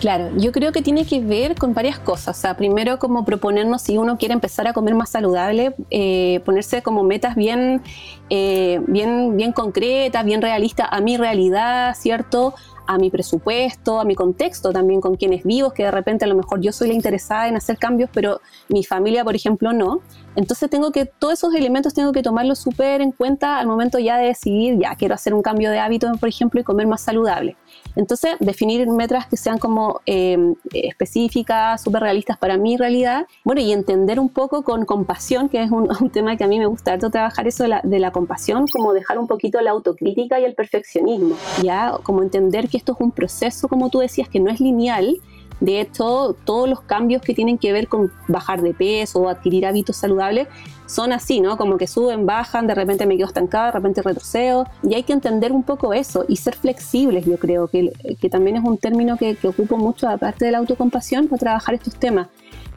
Claro, 0.00 0.30
yo 0.38 0.50
creo 0.50 0.72
que 0.72 0.80
tiene 0.80 1.04
que 1.04 1.20
ver 1.20 1.56
con 1.56 1.74
varias 1.74 1.98
cosas. 1.98 2.38
O 2.38 2.40
sea, 2.40 2.56
primero 2.56 2.98
como 2.98 3.26
proponernos 3.26 3.82
si 3.82 3.98
uno 3.98 4.16
quiere 4.16 4.32
empezar 4.32 4.66
a 4.66 4.72
comer 4.72 4.94
más 4.94 5.10
saludable, 5.10 5.74
eh, 5.90 6.40
ponerse 6.46 6.80
como 6.80 7.02
metas 7.02 7.36
bien, 7.36 7.82
eh, 8.30 8.80
bien, 8.86 9.36
bien 9.36 9.52
concretas, 9.52 10.24
bien 10.24 10.40
realistas 10.40 10.88
a 10.90 11.02
mi 11.02 11.18
realidad, 11.18 11.94
¿cierto? 11.98 12.54
A 12.90 12.98
mi 12.98 13.08
presupuesto, 13.08 14.00
a 14.00 14.04
mi 14.04 14.16
contexto 14.16 14.72
también 14.72 15.00
con 15.00 15.14
quienes 15.14 15.44
vivo, 15.44 15.70
que 15.70 15.84
de 15.84 15.92
repente 15.92 16.24
a 16.24 16.28
lo 16.28 16.34
mejor 16.34 16.60
yo 16.60 16.72
soy 16.72 16.88
la 16.88 16.94
interesada 16.94 17.46
en 17.46 17.54
hacer 17.54 17.78
cambios, 17.78 18.10
pero 18.12 18.40
mi 18.68 18.82
familia, 18.82 19.22
por 19.22 19.36
ejemplo, 19.36 19.72
no. 19.72 20.00
Entonces 20.34 20.68
tengo 20.68 20.90
que, 20.90 21.06
todos 21.06 21.34
esos 21.34 21.54
elementos 21.54 21.94
tengo 21.94 22.10
que 22.10 22.20
tomarlos 22.20 22.58
súper 22.58 23.00
en 23.00 23.12
cuenta 23.12 23.60
al 23.60 23.68
momento 23.68 24.00
ya 24.00 24.18
de 24.18 24.26
decidir, 24.26 24.76
ya 24.80 24.96
quiero 24.96 25.14
hacer 25.14 25.34
un 25.34 25.42
cambio 25.42 25.70
de 25.70 25.78
hábito, 25.78 26.10
por 26.18 26.28
ejemplo, 26.28 26.60
y 26.60 26.64
comer 26.64 26.88
más 26.88 27.00
saludable. 27.00 27.56
Entonces, 27.94 28.34
definir 28.40 28.84
metas 28.88 29.26
que 29.26 29.36
sean 29.36 29.58
como 29.58 30.00
em, 30.06 30.56
específicas, 30.72 31.80
súper 31.82 32.02
realistas 32.02 32.38
para 32.38 32.56
mi 32.56 32.76
realidad, 32.76 33.26
bueno, 33.44 33.60
y 33.60 33.70
entender 33.72 34.18
un 34.18 34.30
poco 34.30 34.62
con 34.64 34.84
compasión, 34.84 35.48
que 35.48 35.62
es 35.62 35.70
un, 35.70 36.10
tema 36.10 36.36
que 36.36 36.42
a 36.42 36.48
mí 36.48 36.58
me 36.58 36.66
gusta 36.66 36.94
harto 36.94 37.10
trabajar 37.10 37.46
eso 37.46 37.62
de 37.62 37.68
la, 37.68 37.80
de 37.84 38.00
la, 38.00 38.10
compasión, 38.10 38.66
como 38.66 38.92
dejar 38.92 39.16
un 39.20 39.28
poquito 39.28 39.60
la 39.60 39.70
autocrítica 39.70 40.40
y 40.40 40.44
el 40.44 40.54
perfeccionismo, 40.54 41.36
ya, 41.62 41.92
como 42.02 42.22
entender 42.22 42.68
que 42.68 42.79
esto 42.80 42.92
es 42.92 43.00
un 43.00 43.12
proceso, 43.12 43.68
como 43.68 43.88
tú 43.90 44.00
decías, 44.00 44.28
que 44.28 44.40
no 44.40 44.50
es 44.50 44.60
lineal, 44.60 45.20
de 45.60 45.80
hecho, 45.80 46.36
todos 46.44 46.68
los 46.68 46.80
cambios 46.80 47.20
que 47.20 47.34
tienen 47.34 47.58
que 47.58 47.72
ver 47.72 47.86
con 47.86 48.10
bajar 48.28 48.62
de 48.62 48.72
peso 48.72 49.20
o 49.20 49.28
adquirir 49.28 49.66
hábitos 49.66 49.96
saludables 49.96 50.48
son 50.86 51.12
así, 51.12 51.40
¿no? 51.40 51.56
Como 51.58 51.76
que 51.76 51.86
suben, 51.86 52.24
bajan, 52.24 52.66
de 52.66 52.74
repente 52.74 53.06
me 53.06 53.16
quedo 53.16 53.26
estancada, 53.26 53.66
de 53.66 53.72
repente 53.72 54.02
retrocedo. 54.02 54.66
Y 54.82 54.94
hay 54.94 55.02
que 55.02 55.12
entender 55.12 55.52
un 55.52 55.62
poco 55.62 55.92
eso 55.92 56.24
y 56.28 56.36
ser 56.36 56.56
flexibles, 56.56 57.26
yo 57.26 57.36
creo, 57.36 57.68
que, 57.68 57.92
que 58.20 58.30
también 58.30 58.56
es 58.56 58.64
un 58.64 58.78
término 58.78 59.18
que, 59.18 59.36
que 59.36 59.48
ocupo 59.48 59.76
mucho, 59.76 60.08
aparte 60.08 60.46
de 60.46 60.50
la 60.50 60.58
autocompasión, 60.58 61.28
para 61.28 61.38
trabajar 61.38 61.74
estos 61.74 61.94
temas 61.94 62.28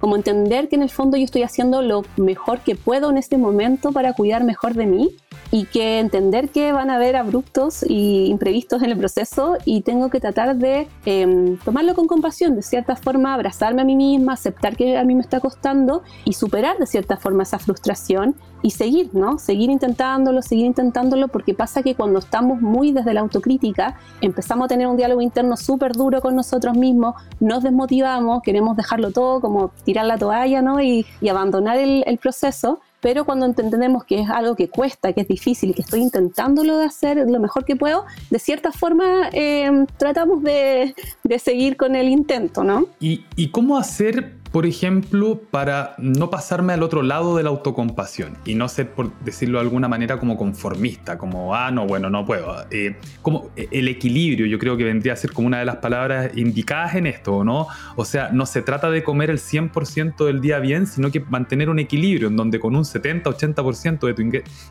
como 0.03 0.17
entender 0.17 0.67
que 0.67 0.75
en 0.75 0.83
el 0.83 0.89
fondo 0.89 1.15
yo 1.15 1.24
estoy 1.24 1.43
haciendo 1.43 1.81
lo 1.81 2.03
mejor 2.17 2.60
que 2.60 2.75
puedo 2.75 3.10
en 3.10 3.17
este 3.17 3.38
momento 3.38 3.93
para 3.93 4.12
cuidar 4.12 4.43
mejor 4.43 4.74
de 4.74 4.86
mí 4.86 5.12
y 5.51 5.65
que 5.65 5.99
entender 5.99 6.49
que 6.49 6.71
van 6.71 6.89
a 6.89 6.95
haber 6.95 7.15
abruptos 7.15 7.83
y 7.87 8.25
imprevistos 8.25 8.81
en 8.83 8.91
el 8.91 8.97
proceso 8.97 9.57
y 9.65 9.81
tengo 9.81 10.09
que 10.09 10.19
tratar 10.19 10.55
de 10.55 10.87
em, 11.05 11.57
tomarlo 11.57 11.95
con 11.95 12.07
compasión, 12.07 12.55
de 12.55 12.61
cierta 12.61 12.95
forma 12.95 13.33
abrazarme 13.33 13.81
a 13.81 13.85
mí 13.85 13.95
misma, 13.95 14.33
aceptar 14.33 14.75
que 14.75 14.97
a 14.97 15.03
mí 15.03 15.15
me 15.15 15.21
está 15.21 15.39
costando 15.39 16.03
y 16.25 16.33
superar 16.33 16.77
de 16.77 16.85
cierta 16.85 17.17
forma 17.17 17.43
esa 17.43 17.59
frustración 17.59 18.35
y 18.63 18.71
seguir, 18.71 19.09
¿no? 19.13 19.37
Seguir 19.37 19.69
intentándolo, 19.69 20.41
seguir 20.41 20.65
intentándolo, 20.65 21.27
porque 21.27 21.53
pasa 21.53 21.83
que 21.83 21.95
cuando 21.95 22.19
estamos 22.19 22.61
muy 22.61 22.91
desde 22.91 23.13
la 23.13 23.19
autocrítica, 23.19 23.97
empezamos 24.21 24.65
a 24.65 24.67
tener 24.69 24.87
un 24.87 24.95
diálogo 24.95 25.21
interno 25.21 25.57
súper 25.57 25.91
duro 25.91 26.21
con 26.21 26.35
nosotros 26.35 26.75
mismos, 26.75 27.15
nos 27.39 27.61
desmotivamos, 27.61 28.41
queremos 28.41 28.77
dejarlo 28.77 29.11
todo, 29.11 29.41
como 29.41 29.71
tirar 29.83 30.05
la 30.05 30.17
toalla, 30.17 30.61
¿no? 30.61 30.81
Y, 30.81 31.05
abandonar 31.29 31.77
el, 31.77 32.19
proceso 32.19 32.79
pero 33.03 33.25
cuando 33.25 33.45
entendemos 33.45 34.05
que 34.05 34.22
es 34.22 34.29
algo 34.29 34.55
que 34.55 34.69
cuesta, 34.69 35.12
que 35.12 35.22
es 35.22 35.27
difícil 35.27 35.72
y 35.72 35.74
que 35.74 35.81
estoy 35.81 36.00
intentándolo 36.00 36.77
de 36.77 36.86
hacer 36.86 37.17
lo 37.17 37.39
mejor 37.41 37.65
que 37.65 37.75
puedo, 37.75 38.05
de 38.31 38.39
cierta 38.39 38.72
forma 38.72 39.29
eh, 39.33 39.86
tratamos 39.98 40.41
de, 40.41 40.95
de, 41.22 41.39
seguir 41.39 41.75
con 41.75 41.98
el 41.98 42.07
intento, 42.07 42.63
¿no? 42.63 42.88
¿Y, 43.01 43.25
¿Y 43.36 43.50
cómo 43.50 43.77
hacer 43.77 44.38
por 44.53 44.67
ejemplo, 44.67 45.41
para 45.50 45.95
no 45.98 46.29
pasarme 46.29 46.74
al 46.74 46.83
otro 46.83 47.01
lado 47.01 47.36
de 47.36 47.41
la 47.41 47.50
autocompasión 47.50 48.38
y 48.45 48.53
no 48.53 48.69
ser, 48.69 48.91
por 48.91 49.12
decirlo 49.22 49.57
de 49.57 49.63
alguna 49.63 49.88
manera, 49.88 50.19
como 50.19 50.38
conformista, 50.38 51.17
como, 51.17 51.55
ah, 51.55 51.72
no, 51.72 51.88
bueno, 51.88 52.12
no 52.12 52.24
puedo. 52.24 52.63
Eh, 52.69 52.95
como 53.24 53.50
eh, 53.55 53.67
el 53.72 53.88
equilibrio, 53.88 54.45
yo 54.45 54.60
creo 54.60 54.77
que 54.77 54.83
vendría 54.83 55.13
a 55.13 55.15
ser 55.15 55.33
como 55.33 55.48
una 55.48 55.57
de 55.57 55.65
las 55.65 55.77
palabras 55.77 56.38
indicadas 56.38 56.93
en 56.93 57.07
esto, 57.07 57.43
¿no? 57.43 57.65
O 57.95 58.05
sea, 58.05 58.29
no 58.29 58.45
se 58.45 58.62
trata 58.62 58.91
de 58.91 59.03
comer 59.03 59.31
el 59.31 59.39
100% 59.39 60.24
del 60.24 60.39
día 60.39 60.60
bien, 60.60 60.86
sino 60.86 61.10
que 61.10 61.19
mantener 61.19 61.72
un 61.72 61.79
equilibrio 61.79 62.27
en 62.27 62.38
donde 62.38 62.60
con 62.60 62.75
un 62.75 62.83
70-80% 62.83 64.05
de 64.05 64.13
tu 64.13 64.22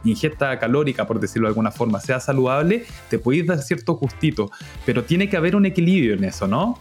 ingesta 0.04 0.56
calórica, 0.60 1.08
por 1.08 1.18
decirlo 1.18 1.48
de 1.48 1.50
alguna 1.50 1.72
forma, 1.72 1.98
sea 1.98 2.20
saludable, 2.20 2.84
te 3.10 3.18
puedes 3.18 3.48
dar 3.48 3.58
cierto 3.58 3.94
gustito, 3.94 4.48
pero 4.86 5.02
tiene 5.02 5.28
que 5.28 5.36
haber 5.36 5.56
un 5.56 5.66
equilibrio 5.66 6.14
en 6.14 6.22
eso, 6.22 6.46
¿no? 6.46 6.78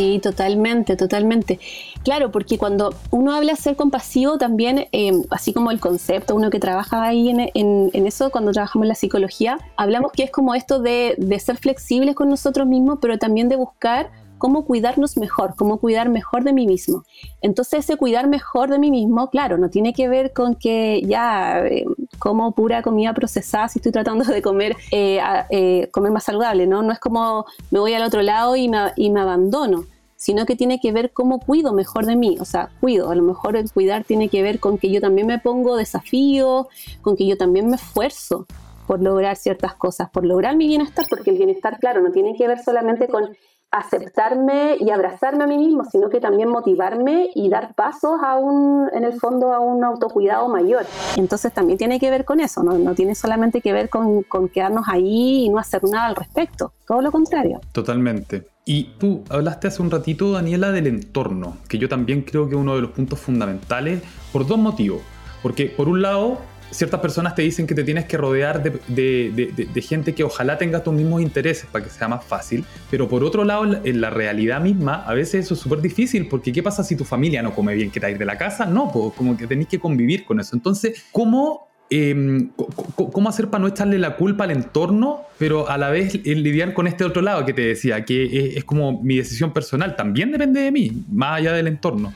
Sí, 0.00 0.18
totalmente, 0.18 0.96
totalmente. 0.96 1.60
Claro, 2.04 2.32
porque 2.32 2.56
cuando 2.56 2.94
uno 3.10 3.34
habla 3.34 3.52
de 3.52 3.58
ser 3.58 3.76
compasivo, 3.76 4.38
también, 4.38 4.88
eh, 4.92 5.12
así 5.28 5.52
como 5.52 5.70
el 5.70 5.78
concepto, 5.78 6.34
uno 6.34 6.48
que 6.48 6.58
trabaja 6.58 7.02
ahí 7.02 7.28
en, 7.28 7.90
eso, 8.06 8.30
cuando 8.30 8.50
trabajamos 8.50 8.86
en 8.86 8.88
la 8.88 8.94
psicología, 8.94 9.58
hablamos 9.76 10.12
que 10.12 10.22
es 10.22 10.30
como 10.30 10.54
esto 10.54 10.80
de, 10.80 11.16
de 11.18 11.38
ser 11.38 11.58
flexibles 11.58 12.14
con 12.14 12.30
nosotros 12.30 12.66
mismos, 12.66 12.98
pero 13.02 13.18
también 13.18 13.50
de 13.50 13.56
buscar 13.56 14.10
cómo 14.40 14.64
cuidarnos 14.64 15.16
mejor, 15.18 15.54
cómo 15.54 15.78
cuidar 15.78 16.08
mejor 16.08 16.42
de 16.42 16.52
mí 16.52 16.66
mismo. 16.66 17.04
Entonces 17.42 17.80
ese 17.80 17.96
cuidar 17.96 18.26
mejor 18.26 18.70
de 18.70 18.80
mí 18.80 18.90
mismo, 18.90 19.30
claro, 19.30 19.58
no 19.58 19.70
tiene 19.70 19.92
que 19.92 20.08
ver 20.08 20.32
con 20.32 20.56
que 20.56 21.02
ya 21.06 21.60
eh, 21.66 21.84
como 22.18 22.52
pura 22.52 22.82
comida 22.82 23.14
procesada 23.14 23.68
si 23.68 23.78
estoy 23.78 23.92
tratando 23.92 24.24
de 24.24 24.42
comer, 24.42 24.76
eh, 24.90 25.20
eh, 25.50 25.88
comer 25.92 26.10
más 26.10 26.24
saludable, 26.24 26.66
¿no? 26.66 26.82
No 26.82 26.92
es 26.92 26.98
como 26.98 27.44
me 27.70 27.78
voy 27.78 27.92
al 27.92 28.02
otro 28.02 28.22
lado 28.22 28.56
y 28.56 28.68
me, 28.68 28.92
y 28.96 29.10
me 29.10 29.20
abandono 29.20 29.84
sino 30.16 30.44
que 30.44 30.54
tiene 30.54 30.80
que 30.80 30.92
ver 30.92 31.12
cómo 31.12 31.40
cuido 31.40 31.72
mejor 31.72 32.04
de 32.04 32.14
mí, 32.14 32.36
o 32.40 32.44
sea, 32.44 32.68
cuido, 32.78 33.10
a 33.10 33.14
lo 33.14 33.22
mejor 33.22 33.56
el 33.56 33.72
cuidar 33.72 34.04
tiene 34.04 34.28
que 34.28 34.42
ver 34.42 34.60
con 34.60 34.76
que 34.76 34.90
yo 34.90 35.00
también 35.00 35.26
me 35.26 35.38
pongo 35.38 35.76
desafíos, 35.76 36.66
con 37.00 37.16
que 37.16 37.26
yo 37.26 37.38
también 37.38 37.70
me 37.70 37.76
esfuerzo 37.76 38.46
por 38.86 39.00
lograr 39.00 39.36
ciertas 39.36 39.74
cosas, 39.74 40.10
por 40.10 40.26
lograr 40.26 40.56
mi 40.56 40.66
bienestar, 40.66 41.06
porque 41.08 41.30
el 41.30 41.36
bienestar, 41.36 41.78
claro, 41.78 42.02
no 42.02 42.10
tiene 42.10 42.34
que 42.36 42.48
ver 42.48 42.58
solamente 42.62 43.06
con 43.06 43.36
aceptarme 43.70 44.76
y 44.80 44.90
abrazarme 44.90 45.44
a 45.44 45.46
mí 45.46 45.56
mismo, 45.56 45.84
sino 45.84 46.10
que 46.10 46.20
también 46.20 46.48
motivarme 46.48 47.30
y 47.34 47.48
dar 47.48 47.74
pasos 47.74 48.18
a 48.22 48.36
un, 48.36 48.88
en 48.92 49.04
el 49.04 49.12
fondo, 49.12 49.52
a 49.52 49.60
un 49.60 49.84
autocuidado 49.84 50.48
mayor. 50.48 50.86
Entonces 51.16 51.52
también 51.52 51.78
tiene 51.78 52.00
que 52.00 52.10
ver 52.10 52.24
con 52.24 52.40
eso, 52.40 52.62
no, 52.62 52.78
no 52.78 52.94
tiene 52.94 53.14
solamente 53.14 53.60
que 53.60 53.72
ver 53.72 53.88
con, 53.88 54.22
con, 54.24 54.48
quedarnos 54.48 54.88
ahí 54.88 55.44
y 55.44 55.48
no 55.48 55.58
hacer 55.58 55.84
nada 55.84 56.06
al 56.06 56.16
respecto, 56.16 56.72
todo 56.86 57.00
lo 57.00 57.12
contrario. 57.12 57.60
Totalmente. 57.72 58.48
Y 58.64 58.84
tú 58.98 59.22
hablaste 59.28 59.68
hace 59.68 59.82
un 59.82 59.90
ratito, 59.90 60.32
Daniela, 60.32 60.70
del 60.70 60.86
entorno, 60.86 61.56
que 61.68 61.78
yo 61.78 61.88
también 61.88 62.22
creo 62.22 62.48
que 62.48 62.54
es 62.54 62.60
uno 62.60 62.74
de 62.74 62.82
los 62.82 62.90
puntos 62.90 63.18
fundamentales 63.18 64.02
por 64.32 64.46
dos 64.46 64.58
motivos. 64.58 65.00
Porque 65.42 65.66
por 65.66 65.88
un 65.88 66.02
lado, 66.02 66.38
ciertas 66.70 67.00
personas 67.00 67.34
te 67.34 67.42
dicen 67.42 67.66
que 67.66 67.74
te 67.74 67.84
tienes 67.84 68.04
que 68.04 68.16
rodear 68.16 68.62
de, 68.62 69.82
gente 69.82 70.14
que 70.14 70.24
ojalá 70.24 70.58
tenga 70.58 70.82
tus 70.82 70.94
mismos 70.94 71.22
intereses 71.22 71.66
para 71.70 71.84
que 71.84 71.90
sea 71.90 72.08
más 72.08 72.24
fácil, 72.24 72.64
pero 72.90 73.08
por 73.08 73.24
otro 73.24 73.44
lado, 73.44 73.80
en 73.84 74.00
la 74.00 74.10
realidad 74.10 74.60
misma, 74.60 75.04
a 75.06 75.14
veces 75.14 75.46
eso 75.46 75.54
es 75.54 75.60
súper 75.60 75.80
difícil, 75.80 76.28
porque 76.28 76.52
¿qué 76.52 76.62
pasa 76.62 76.84
si 76.84 76.96
tu 76.96 77.04
familia 77.04 77.42
no 77.42 77.54
come 77.54 77.74
bien? 77.74 77.90
¿Que 77.90 78.10
ir 78.10 78.18
de 78.18 78.24
la 78.24 78.38
casa? 78.38 78.66
No, 78.66 78.90
pues 78.92 79.14
como 79.14 79.36
que 79.36 79.46
tenés 79.46 79.68
que 79.68 79.78
convivir 79.78 80.24
con 80.24 80.40
eso. 80.40 80.56
Entonces, 80.56 81.04
¿cómo 81.12 81.68
em, 81.90 82.50
cómo 82.94 83.28
hacer 83.28 83.48
para 83.48 83.62
no 83.62 83.68
echarle 83.68 83.98
la 83.98 84.16
culpa 84.16 84.44
al 84.44 84.52
entorno, 84.52 85.22
pero 85.38 85.68
a 85.68 85.76
la 85.76 85.90
vez 85.90 86.24
lidiar 86.24 86.72
con 86.72 86.86
este 86.86 87.04
otro 87.04 87.20
lado 87.20 87.44
que 87.44 87.52
te 87.52 87.62
decía, 87.62 88.04
que 88.04 88.54
es, 88.56 88.64
como 88.64 89.02
mi 89.02 89.16
decisión 89.16 89.52
personal, 89.52 89.96
también 89.96 90.30
depende 90.30 90.60
de 90.60 90.70
mí, 90.70 91.04
más 91.10 91.38
allá 91.38 91.52
del 91.52 91.66
entorno. 91.66 92.12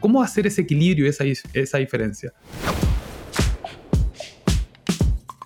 ¿Cómo 0.00 0.22
hacer 0.22 0.46
ese 0.46 0.62
equilibrio, 0.62 1.08
esa, 1.08 1.24
esa 1.52 1.78
diferencia? 1.78 2.32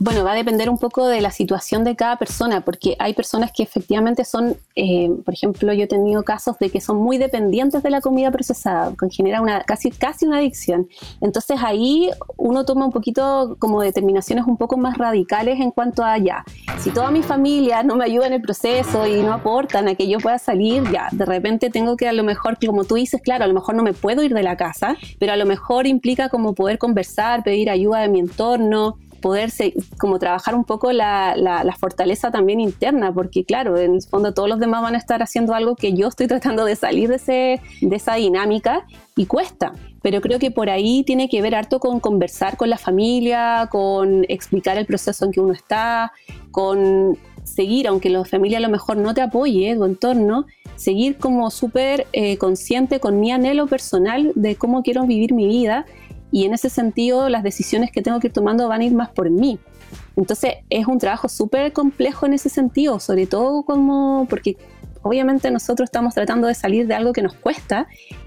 Bueno, 0.04 0.25
va 0.25 0.32
a 0.32 0.35
depender 0.35 0.68
un 0.68 0.78
poco 0.78 1.06
de 1.06 1.21
la 1.21 1.30
situación 1.30 1.85
de 1.85 1.94
cada 1.94 2.16
persona, 2.16 2.62
porque 2.62 2.97
hay 2.99 3.14
personas 3.14 3.52
que 3.52 3.62
efectivamente 3.62 4.25
son, 4.25 4.56
eh, 4.75 5.09
por 5.25 5.32
ejemplo, 5.32 5.73
yo 5.73 5.85
he 5.85 5.87
tenido 5.87 6.25
casos 6.25 6.59
de 6.59 6.71
que 6.71 6.80
son 6.80 6.97
muy 6.97 7.18
dependientes 7.18 7.85
de 7.85 7.90
la 7.90 8.00
comida 8.00 8.32
procesada, 8.32 8.92
que 8.99 9.09
genera 9.11 9.40
una, 9.40 9.61
casi, 9.61 9.92
casi 9.92 10.26
una 10.26 10.38
adicción. 10.38 10.88
Entonces 11.21 11.61
ahí 11.62 12.11
uno 12.37 12.64
toma 12.64 12.85
un 12.85 12.90
poquito 12.90 13.54
como 13.61 13.80
determinaciones 13.80 14.44
un 14.44 14.56
poco 14.56 14.76
más 14.76 14.99
radicales 14.99 15.61
en 15.61 15.71
cuanto 15.71 16.02
a 16.02 16.18
ya, 16.18 16.44
si 16.80 16.90
toda 16.90 17.12
mi 17.12 17.23
familia 17.23 17.85
no 17.85 17.94
me 17.94 18.04
ayuda 18.04 18.26
en 18.26 18.32
el 18.32 18.42
proceso 18.42 19.06
y 19.06 19.23
no 19.23 19.32
aportan 19.32 19.87
a 19.87 19.94
que 19.94 20.09
yo 20.09 20.18
pueda 20.18 20.40
salir, 20.40 20.82
ya, 20.90 21.11
de 21.12 21.25
repente 21.26 21.71
tengo 21.71 21.97
que 21.97 22.09
a 22.09 22.12
lo 22.12 22.25
mejor, 22.25 22.59
como 22.59 22.82
tú 22.82 22.97
dices, 22.97 23.23
claro, 23.23 23.44
a 23.44 23.47
lo 23.47 23.54
mejor 23.54 23.76
no 23.76 23.85
me 23.85 23.92
puedo 23.92 24.25
ir 24.25 24.35
de 24.35 24.42
la 24.42 24.56
casa, 24.56 24.97
pero 25.21 25.32
a 25.32 25.37
lo 25.37 25.47
mejor 25.47 25.87
implica 25.87 26.28
como 26.28 26.54
poder 26.56 26.78
conversar, 26.78 27.44
pedir 27.44 27.71
ayuda 27.71 28.00
de 28.00 28.09
mi 28.09 28.18
entorno, 28.18 28.97
poderse 29.23 29.73
como 29.99 30.19
trabajar 30.19 30.55
un 30.55 30.64
poco 30.64 30.93
la, 30.93 31.35
la, 31.37 31.76
fortaleza 31.81 32.31
también 32.31 32.61
interna, 32.61 33.11
porque 33.14 33.45
claro, 33.45 33.79
en 33.79 33.95
el 33.95 34.02
fondo 34.02 34.35
todos 34.35 34.49
los 34.49 34.61
demás 34.61 34.83
van 34.83 34.95
a 34.95 34.99
estar 34.99 35.23
haciendo 35.23 35.55
algo 35.55 35.75
que 35.76 35.95
yo 35.95 36.09
estoy 36.09 36.26
tratando 36.29 36.67
de 36.67 36.76
salir 36.76 37.09
de, 37.09 37.17
ese, 37.17 37.61
de 37.81 37.97
esa 37.97 38.17
dinámica 38.17 38.85
y 39.17 39.25
cuesta. 39.25 39.73
Pero 40.02 40.21
creo 40.21 40.38
que 40.38 40.50
por 40.50 40.69
ahí 40.69 41.05
tiene 41.05 41.29
que 41.29 41.41
ver 41.41 41.55
harto 41.55 41.79
con 41.79 42.00
conversar 42.00 42.57
con 42.57 42.69
la 42.69 42.76
familia, 42.76 43.69
con 43.71 44.26
explicar 44.29 44.76
el 44.76 44.85
proceso 44.85 45.25
en 45.25 45.31
que 45.31 45.41
uno 45.41 45.52
está, 45.52 46.12
con 46.50 47.17
seguir, 47.45 47.87
aunque 47.88 48.11
la 48.11 48.25
familia 48.25 48.59
a 48.59 48.61
lo 48.61 48.69
mejor 48.69 48.97
no 48.97 49.14
te 49.14 49.21
apoye, 49.21 49.75
tu 49.75 49.85
entorno, 49.85 50.47
seguir 50.76 51.19
como 51.19 51.50
súper 51.50 52.07
eh, 52.12 52.37
consciente 52.38 53.00
con 53.00 53.21
mi 53.21 53.31
anhelo 53.31 53.67
personal 53.67 54.33
de 54.35 54.57
cómo 54.57 54.83
quiero 54.83 55.07
vivir 55.07 55.33
mi 55.33 55.47
vida 55.47 55.87
y 56.32 56.46
en 56.46 56.54
ese 56.54 56.70
sentido 56.70 57.28
las 57.28 57.44
decisiones 57.44 57.92
que 57.92 58.02
tengo 58.02 58.18
que 58.18 58.28
ir 58.28 58.32
tomando 58.32 58.66
van 58.66 58.80
a 58.80 58.84
ir 58.84 58.94
más 58.94 59.10
por 59.10 59.30
mí. 59.30 59.60
Entonces 60.16 60.54
es 60.70 60.86
un 60.86 60.98
trabajo 60.98 61.28
súper 61.28 61.72
complejo 61.72 62.26
en 62.26 62.32
ese 62.32 62.48
sentido, 62.48 62.98
sobre 62.98 63.26
todo 63.26 63.62
como 63.62 64.26
porque 64.28 64.56
obviamente 65.02 65.50
nosotros 65.50 65.86
estamos 65.86 66.14
tratando 66.14 66.48
de 66.48 66.54
salir 66.54 66.86
de 66.86 66.94
algo 66.94 67.12
que 67.12 67.22
nos 67.22 67.34
cuesta 67.34 67.86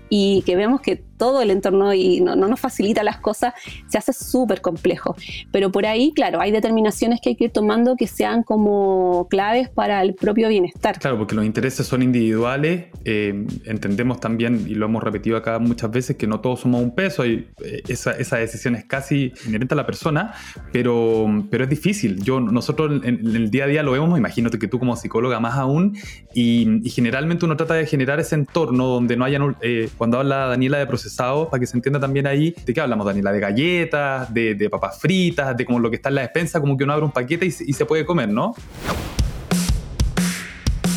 y 0.10 0.44
que 0.46 0.56
vemos 0.56 0.82
que 0.82 1.04
todo 1.18 1.42
el 1.42 1.52
entorno 1.52 1.94
y 1.94 2.22
no, 2.22 2.36
nos 2.36 2.60
facilita 2.60 3.04
las 3.04 3.18
cosas, 3.18 3.54
se 3.88 3.98
hace 3.98 4.14
súper 4.14 4.62
complejo. 4.62 5.16
Pero 5.52 5.72
por 5.72 5.86
ahí, 5.86 6.12
claro, 6.14 6.42
hay 6.42 6.52
determinaciones 6.52 7.22
que 7.22 7.30
hay 7.30 7.36
que 7.36 7.46
ir 7.46 7.52
tomando 7.52 7.96
que 7.96 8.08
sean 8.08 8.44
como 8.44 9.28
claves 9.30 9.70
para 9.70 10.02
el 10.02 10.14
propio 10.16 10.50
bienestar. 10.50 11.00
Claro, 11.00 11.18
porque 11.18 11.36
los 11.36 11.46
intereses 11.46 11.88
son 11.88 12.02
individuales. 12.02 12.86
Eh, 13.06 13.46
entendemos 13.66 14.20
también, 14.20 14.66
y 14.68 14.76
lo 14.76 14.86
hemos 14.86 15.04
repetido 15.04 15.38
acá 15.38 15.60
muchas 15.60 15.92
veces, 15.92 16.18
que 16.18 16.28
no 16.28 16.42
todos 16.42 16.62
somos 16.62 16.82
un 16.82 16.94
peso. 16.94 17.26
Y 17.26 17.48
eh, 17.64 17.82
esa, 17.88 18.12
esa, 18.12 18.38
decisión 18.38 18.76
es 18.76 18.86
casi 18.86 19.32
inherente 19.48 19.74
a 19.74 19.78
la 19.78 19.86
persona, 19.86 20.34
pero, 20.72 21.28
pero 21.50 21.64
es 21.64 21.70
difícil. 21.70 22.22
Yo, 22.22 22.40
nosotros 22.40 23.02
en, 23.04 23.26
el 23.26 23.50
día 23.50 23.66
a 23.66 23.68
día 23.68 23.84
lo 23.84 23.94
vemos, 23.94 24.18
imagínate 24.18 24.60
que 24.60 24.68
tú 24.68 24.80
como 24.80 24.96
psicóloga 24.96 25.40
más 25.40 25.56
aún, 25.56 25.98
y, 26.34 26.82
generalmente 26.96 27.46
uno 27.46 27.58
trata 27.58 27.74
de 27.74 27.86
generar 27.86 28.20
ese 28.20 28.36
entorno 28.36 28.88
donde 28.88 29.18
no 29.18 29.26
haya, 29.26 29.40
eh, 29.62 29.90
cuando 29.98 30.20
habla 30.20 30.48
Daniela 30.48 30.78
de 30.78 30.88
procesados, 30.88 31.48
para 31.48 31.60
que 31.60 31.68
se 31.68 31.78
entienda 31.78 32.00
también 32.00 32.28
ahí, 32.28 32.56
¿de 32.66 32.74
qué 32.74 32.82
hablamos, 32.82 33.06
Daniela? 33.06 33.32
De 33.32 33.40
galletas, 33.40 34.34
de, 34.34 34.70
papas 34.70 35.00
fritas, 35.00 35.56
de 35.56 35.66
como 35.66 35.80
lo 35.80 35.90
que 35.90 35.96
está 35.98 36.10
en 36.10 36.16
la 36.16 36.22
despensa, 36.22 36.60
como 36.60 36.78
que 36.78 36.84
uno 36.84 36.94
abre 36.94 37.06
un 37.06 37.12
paquete 37.12 37.46
y, 37.46 37.50
y 37.50 37.74
se 37.74 37.86
puede 37.86 38.06
comer, 38.06 38.30
¿no? 38.30 38.54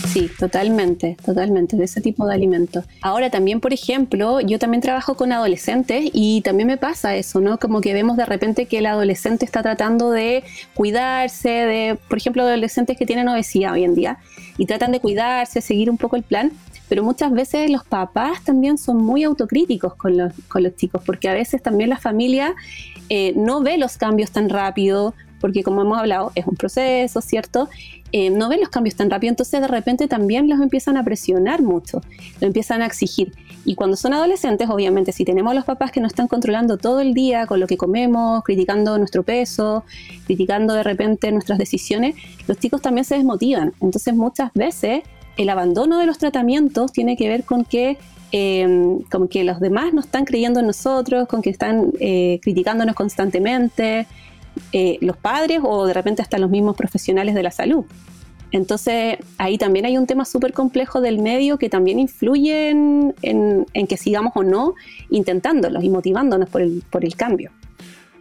Sí, 0.09 0.31
totalmente, 0.39 1.17
totalmente, 1.25 1.77
de 1.77 1.85
ese 1.85 2.01
tipo 2.01 2.27
de 2.27 2.35
alimentos. 2.35 2.85
Ahora 3.03 3.31
también, 3.31 3.61
por 3.61 3.75
ejemplo, 3.75 4.41
yo 4.41 4.59
también 4.59 4.81
trabajo 4.81 5.17
con 5.17 5.33
adolescentes 5.33 6.11
y 6.15 6.41
también 6.41 6.67
me 6.67 6.79
pasa 6.79 7.15
eso, 7.15 7.41
¿no? 7.41 7.59
Como 7.59 7.83
que 7.83 7.93
vemos 7.93 8.17
de 8.17 8.25
repente 8.25 8.67
que 8.67 8.79
el 8.79 8.87
adolescente 8.87 9.45
está 9.45 9.63
tratando 9.63 10.11
de 10.11 10.45
cuidarse, 10.75 11.49
de, 11.49 11.99
por 12.09 12.17
ejemplo, 12.17 12.43
adolescentes 12.43 12.97
que 12.97 13.05
tienen 13.05 13.29
obesidad 13.29 13.73
hoy 13.75 13.85
en 13.85 13.95
día 13.95 14.19
y 14.57 14.65
tratan 14.65 14.93
de 14.93 15.01
cuidarse, 15.01 15.61
seguir 15.61 15.91
un 15.91 15.99
poco 15.99 16.17
el 16.17 16.23
plan, 16.23 16.53
pero 16.89 17.03
muchas 17.03 17.31
veces 17.33 17.71
los 17.71 17.85
papás 17.85 18.43
también 18.45 18.79
son 18.79 18.97
muy 18.97 19.25
autocríticos 19.25 19.95
con 19.95 20.17
los, 20.17 20.33
con 20.49 20.63
los 20.63 20.75
chicos, 20.75 21.03
porque 21.05 21.29
a 21.29 21.35
veces 21.35 21.63
también 21.63 21.91
la 21.91 21.99
familia 21.99 22.55
eh, 23.11 23.35
no 23.37 23.63
ve 23.63 23.77
los 23.77 23.99
cambios 23.99 24.31
tan 24.31 24.49
rápido, 24.49 25.15
porque 25.41 25.63
como 25.63 25.83
hemos 25.83 25.99
hablado, 25.99 26.33
es 26.35 26.47
un 26.47 26.57
proceso, 26.57 27.21
¿cierto? 27.21 27.69
Eh, 28.13 28.31
no 28.31 28.49
ven 28.49 28.61
los 28.61 28.71
cambios 28.71 28.97
tan 28.97 29.11
rápido, 29.11 29.31
entonces 29.31 29.61
de 29.61 29.69
repente 29.69 30.09
también 30.09 30.49
los 30.49 30.61
empiezan 30.61 30.97
a 30.97 31.05
presionar 31.05 31.63
mucho, 31.63 32.01
lo 32.41 32.47
empiezan 32.47 32.83
a 32.83 32.87
exigir. 32.87 33.33
Y 33.65 33.75
cuando 33.75 33.97
son 33.97 34.15
adolescentes, 34.15 34.71
obviamente, 34.71 35.13
si 35.13 35.25
tenemos 35.25 35.51
a 35.51 35.55
los 35.55 35.65
papás 35.65 35.91
que 35.91 36.01
nos 36.01 36.13
están 36.13 36.27
controlando 36.27 36.79
todo 36.79 37.01
el 37.01 37.13
día 37.13 37.47
con 37.47 37.61
lo 37.61 37.67
que 37.67 37.77
comemos, 37.77 38.43
criticando 38.45 38.97
nuestro 38.97 39.25
peso, 39.25 39.85
criticando 40.25 40.73
de 40.73 40.83
repente 40.83 41.31
nuestras 41.33 41.59
decisiones, 41.59 42.15
los 42.47 42.59
chicos 42.59 42.81
también 42.81 43.05
se 43.05 43.17
desmotivan. 43.17 43.75
Entonces 43.81 44.15
muchas 44.15 44.53
veces 44.55 45.03
el 45.37 45.51
abandono 45.51 45.99
de 45.99 46.07
los 46.07 46.19
tratamientos 46.19 46.93
tiene 46.93 47.17
que 47.17 47.29
ver 47.29 47.45
con 47.45 47.65
que 47.65 47.99
eh, 48.33 48.99
que 49.31 49.45
los 49.45 49.61
demás 49.61 49.95
no 49.95 50.01
están 50.01 50.25
creyendo 50.25 50.61
en 50.61 50.67
nosotros, 50.67 51.29
con 51.29 51.43
que 51.43 51.51
están 51.51 51.93
eh, 52.01 52.41
criticándonos 52.43 52.95
constantemente, 52.95 54.07
eh, 54.73 54.99
los 55.01 55.17
padres 55.17 55.61
o 55.63 55.87
de 55.87 55.95
repente 55.95 56.23
hasta 56.23 56.39
los 56.39 56.51
mismos 56.51 56.77
profesionales 56.77 57.35
de 57.35 57.43
la 57.43 57.51
salud. 57.51 57.85
Entonces 58.51 59.19
ahí 59.37 59.59
también 59.59 59.85
hay 59.85 59.99
un 59.99 60.07
tema 60.07 60.25
súper 60.25 60.53
complejo 60.53 61.01
del 61.01 61.19
medio 61.19 61.59
que 61.59 61.69
también 61.69 61.99
influye 61.99 62.71
en, 62.71 63.15
que 63.89 63.97
sigamos 63.97 64.33
o 64.37 64.43
no 64.43 64.75
intentándolos 65.11 65.85
y 65.85 65.91
motivándonos 65.91 66.49
por 66.49 66.63
el, 66.63 66.83
por 66.91 67.05
el 67.05 67.15
cambio. 67.15 67.51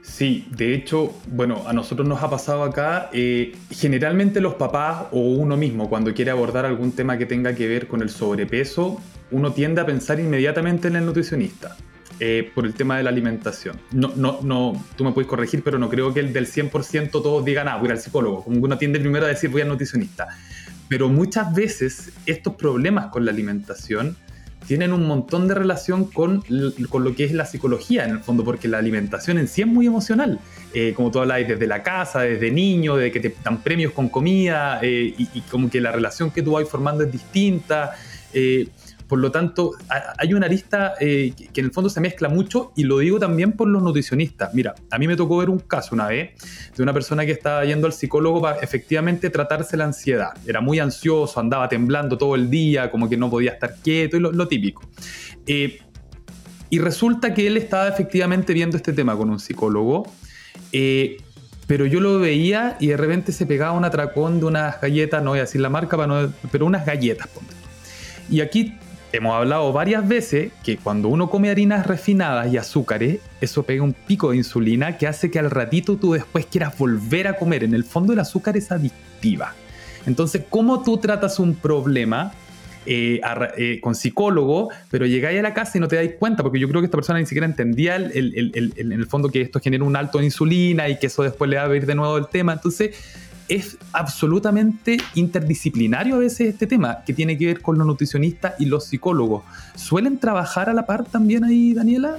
Sí, 0.01 0.47
de 0.55 0.73
hecho, 0.73 1.13
bueno, 1.31 1.63
a 1.67 1.73
nosotros 1.73 2.07
nos 2.07 2.23
ha 2.23 2.29
pasado 2.29 2.63
acá, 2.63 3.09
eh, 3.11 3.55
generalmente 3.69 4.39
los 4.39 4.55
papás 4.55 5.07
o 5.11 5.19
uno 5.19 5.57
mismo 5.57 5.89
cuando 5.89 6.13
quiere 6.13 6.31
abordar 6.31 6.65
algún 6.65 6.93
tema 6.93 7.17
que 7.17 7.25
tenga 7.25 7.53
que 7.53 7.67
ver 7.67 7.87
con 7.87 8.01
el 8.01 8.09
sobrepeso, 8.09 9.01
uno 9.31 9.51
tiende 9.51 9.81
a 9.81 9.85
pensar 9.85 10.19
inmediatamente 10.19 10.87
en 10.87 10.95
el 10.95 11.05
nutricionista. 11.05 11.75
Eh, 12.19 12.51
por 12.55 12.65
el 12.65 12.73
tema 12.73 12.97
de 12.97 13.03
la 13.03 13.11
alimentación. 13.11 13.79
No, 13.91 14.11
no, 14.15 14.39
no, 14.41 14.85
tú 14.95 15.03
me 15.03 15.11
puedes 15.11 15.29
corregir, 15.29 15.61
pero 15.63 15.77
no 15.77 15.87
creo 15.87 16.11
que 16.15 16.19
el 16.19 16.33
del 16.33 16.47
100% 16.47 17.11
todos 17.11 17.45
digan, 17.45 17.67
ah, 17.67 17.77
voy 17.77 17.89
al 17.89 17.99
psicólogo. 17.99 18.43
Como 18.43 18.57
uno 18.59 18.75
tiende 18.75 18.99
primero 18.99 19.27
a 19.27 19.29
decir, 19.29 19.51
voy 19.51 19.61
al 19.61 19.67
nutricionista. 19.67 20.27
Pero 20.89 21.09
muchas 21.09 21.53
veces 21.53 22.13
estos 22.25 22.55
problemas 22.55 23.07
con 23.07 23.23
la 23.23 23.31
alimentación 23.31 24.17
tienen 24.65 24.93
un 24.93 25.05
montón 25.05 25.47
de 25.47 25.53
relación 25.53 26.05
con, 26.05 26.43
con, 26.89 27.03
lo 27.03 27.15
que 27.15 27.23
es 27.23 27.33
la 27.33 27.45
psicología, 27.45 28.03
en 28.05 28.11
el 28.11 28.19
fondo, 28.19 28.43
porque 28.43 28.67
la 28.67 28.79
alimentación 28.79 29.37
en 29.37 29.47
sí 29.47 29.61
es 29.61 29.67
muy 29.67 29.85
emocional. 29.85 30.39
Eh, 30.73 30.93
como 30.95 31.11
tú 31.11 31.19
hablas 31.19 31.47
desde 31.47 31.67
la 31.67 31.83
casa, 31.83 32.21
desde 32.21 32.51
niño, 32.51 32.97
de 32.97 33.11
que 33.11 33.19
te 33.19 33.35
dan 33.43 33.61
premios 33.61 33.93
con 33.93 34.09
comida, 34.09 34.79
eh, 34.81 35.13
y, 35.17 35.41
como 35.51 35.69
que 35.69 35.79
la 35.79 35.91
relación 35.91 36.31
que 36.31 36.41
tú 36.41 36.53
vas 36.53 36.67
formando 36.67 37.03
es 37.03 37.11
distinta. 37.11 37.95
Por 39.07 39.19
lo 39.19 39.31
tanto, 39.31 39.71
hay 40.17 40.33
una 40.33 40.47
arista 40.47 40.93
eh, 40.99 41.33
que 41.53 41.61
en 41.61 41.67
el 41.67 41.71
fondo 41.71 41.89
se 41.89 42.01
mezcla 42.01 42.27
mucho 42.27 42.73
y 42.75 42.83
lo 42.83 42.99
digo 42.99 43.19
también 43.19 43.53
por 43.53 43.67
los 43.67 43.81
nutricionistas. 43.81 44.53
Mira, 44.53 44.75
a 44.91 44.97
mí 44.97 45.07
me 45.07 45.15
tocó 45.15 45.37
ver 45.37 45.49
un 45.49 45.59
caso 45.59 45.95
una 45.95 46.07
vez 46.07 46.31
de 46.75 46.83
una 46.83 46.93
persona 46.93 47.25
que 47.25 47.31
estaba 47.31 47.63
yendo 47.63 47.87
al 47.87 47.93
psicólogo 47.93 48.41
para 48.41 48.59
efectivamente 48.59 49.29
tratarse 49.29 49.77
la 49.77 49.85
ansiedad. 49.85 50.31
Era 50.45 50.59
muy 50.59 50.79
ansioso, 50.79 51.39
andaba 51.39 51.69
temblando 51.69 52.17
todo 52.17 52.35
el 52.35 52.49
día, 52.49 52.91
como 52.91 53.07
que 53.07 53.15
no 53.15 53.29
podía 53.29 53.51
estar 53.51 53.75
quieto 53.75 54.17
y 54.17 54.19
lo, 54.19 54.47
típico. 54.47 54.83
Eh, 55.45 55.79
y 56.69 56.79
resulta 56.79 57.33
que 57.33 57.47
él 57.47 57.55
estaba 57.55 57.87
efectivamente 57.87 58.53
viendo 58.53 58.75
este 58.75 58.91
tema 58.91 59.15
con 59.15 59.29
un 59.29 59.39
psicólogo. 59.39 60.11
Eh, 60.73 61.17
pero 61.65 61.85
yo 61.85 61.99
lo 61.99 62.17
veía 62.19 62.77
y 62.79 62.87
de 62.87 62.97
repente 62.97 63.31
se 63.33 63.45
pegaba 63.45 63.73
un 63.73 63.83
atracón 63.83 64.39
de 64.39 64.45
unas 64.45 64.79
galletas, 64.79 65.21
no 65.21 65.31
voy 65.31 65.39
a 65.39 65.41
decir 65.43 65.59
la 65.59 65.69
marca, 65.69 65.97
pero 66.49 66.65
unas 66.65 66.85
galletas. 66.85 67.27
Y 68.29 68.39
aquí 68.39 68.73
hemos 69.11 69.35
hablado 69.35 69.71
varias 69.71 70.07
veces 70.07 70.51
que 70.63 70.77
cuando 70.77 71.07
uno 71.07 71.29
come 71.29 71.49
harinas 71.49 71.85
refinadas 71.85 72.51
y 72.51 72.57
azúcares, 72.57 73.19
eso 73.41 73.63
pega 73.63 73.83
un 73.83 73.93
pico 73.93 74.31
de 74.31 74.37
insulina 74.37 74.97
que 74.97 75.07
hace 75.07 75.31
que 75.31 75.39
al 75.39 75.49
ratito 75.49 75.97
tú 75.97 76.13
después 76.13 76.45
quieras 76.45 76.77
volver 76.77 77.27
a 77.27 77.37
comer. 77.37 77.63
En 77.63 77.73
el 77.73 77.83
fondo 77.83 78.13
el 78.13 78.19
azúcar 78.19 78.57
es 78.57 78.71
adictiva. 78.71 79.53
Entonces, 80.05 80.43
¿cómo 80.49 80.83
tú 80.83 80.97
tratas 80.97 81.39
un 81.39 81.55
problema 81.55 82.33
eh, 82.85 83.19
eh, 83.57 83.79
con 83.81 83.93
psicólogo, 83.95 84.69
pero 84.89 85.05
llegáis 85.05 85.39
a 85.39 85.41
la 85.41 85.53
casa 85.53 85.77
y 85.77 85.81
no 85.81 85.87
te 85.87 85.97
dais 85.97 86.13
cuenta? 86.17 86.43
Porque 86.43 86.59
yo 86.59 86.69
creo 86.69 86.81
que 86.81 86.85
esta 86.85 86.97
persona 86.97 87.19
ni 87.19 87.25
siquiera 87.25 87.45
entendía 87.45 87.97
en 87.97 88.91
el 88.91 89.05
fondo 89.07 89.29
que 89.29 89.41
esto 89.41 89.59
genera 89.59 89.83
un 89.83 89.95
alto 89.95 90.19
de 90.19 90.25
insulina 90.25 90.87
y 90.87 90.97
que 90.97 91.07
eso 91.07 91.23
después 91.23 91.49
le 91.49 91.57
va 91.57 91.63
a 91.63 91.67
ver 91.67 91.85
de 91.85 91.95
nuevo 91.95 92.17
el 92.17 92.27
tema. 92.27 92.53
Entonces, 92.53 92.95
es 93.49 93.77
absolutamente 93.93 94.97
interdisciplinario 95.15 96.15
a 96.15 96.19
veces 96.19 96.49
este 96.49 96.67
tema, 96.67 97.03
que 97.05 97.13
tiene 97.13 97.37
que 97.37 97.45
ver 97.45 97.61
con 97.61 97.77
los 97.77 97.87
nutricionistas 97.87 98.53
y 98.59 98.65
los 98.65 98.85
psicólogos. 98.85 99.43
¿Suelen 99.75 100.17
trabajar 100.17 100.69
a 100.69 100.73
la 100.73 100.85
par 100.85 101.05
también 101.05 101.43
ahí, 101.43 101.73
Daniela? 101.73 102.17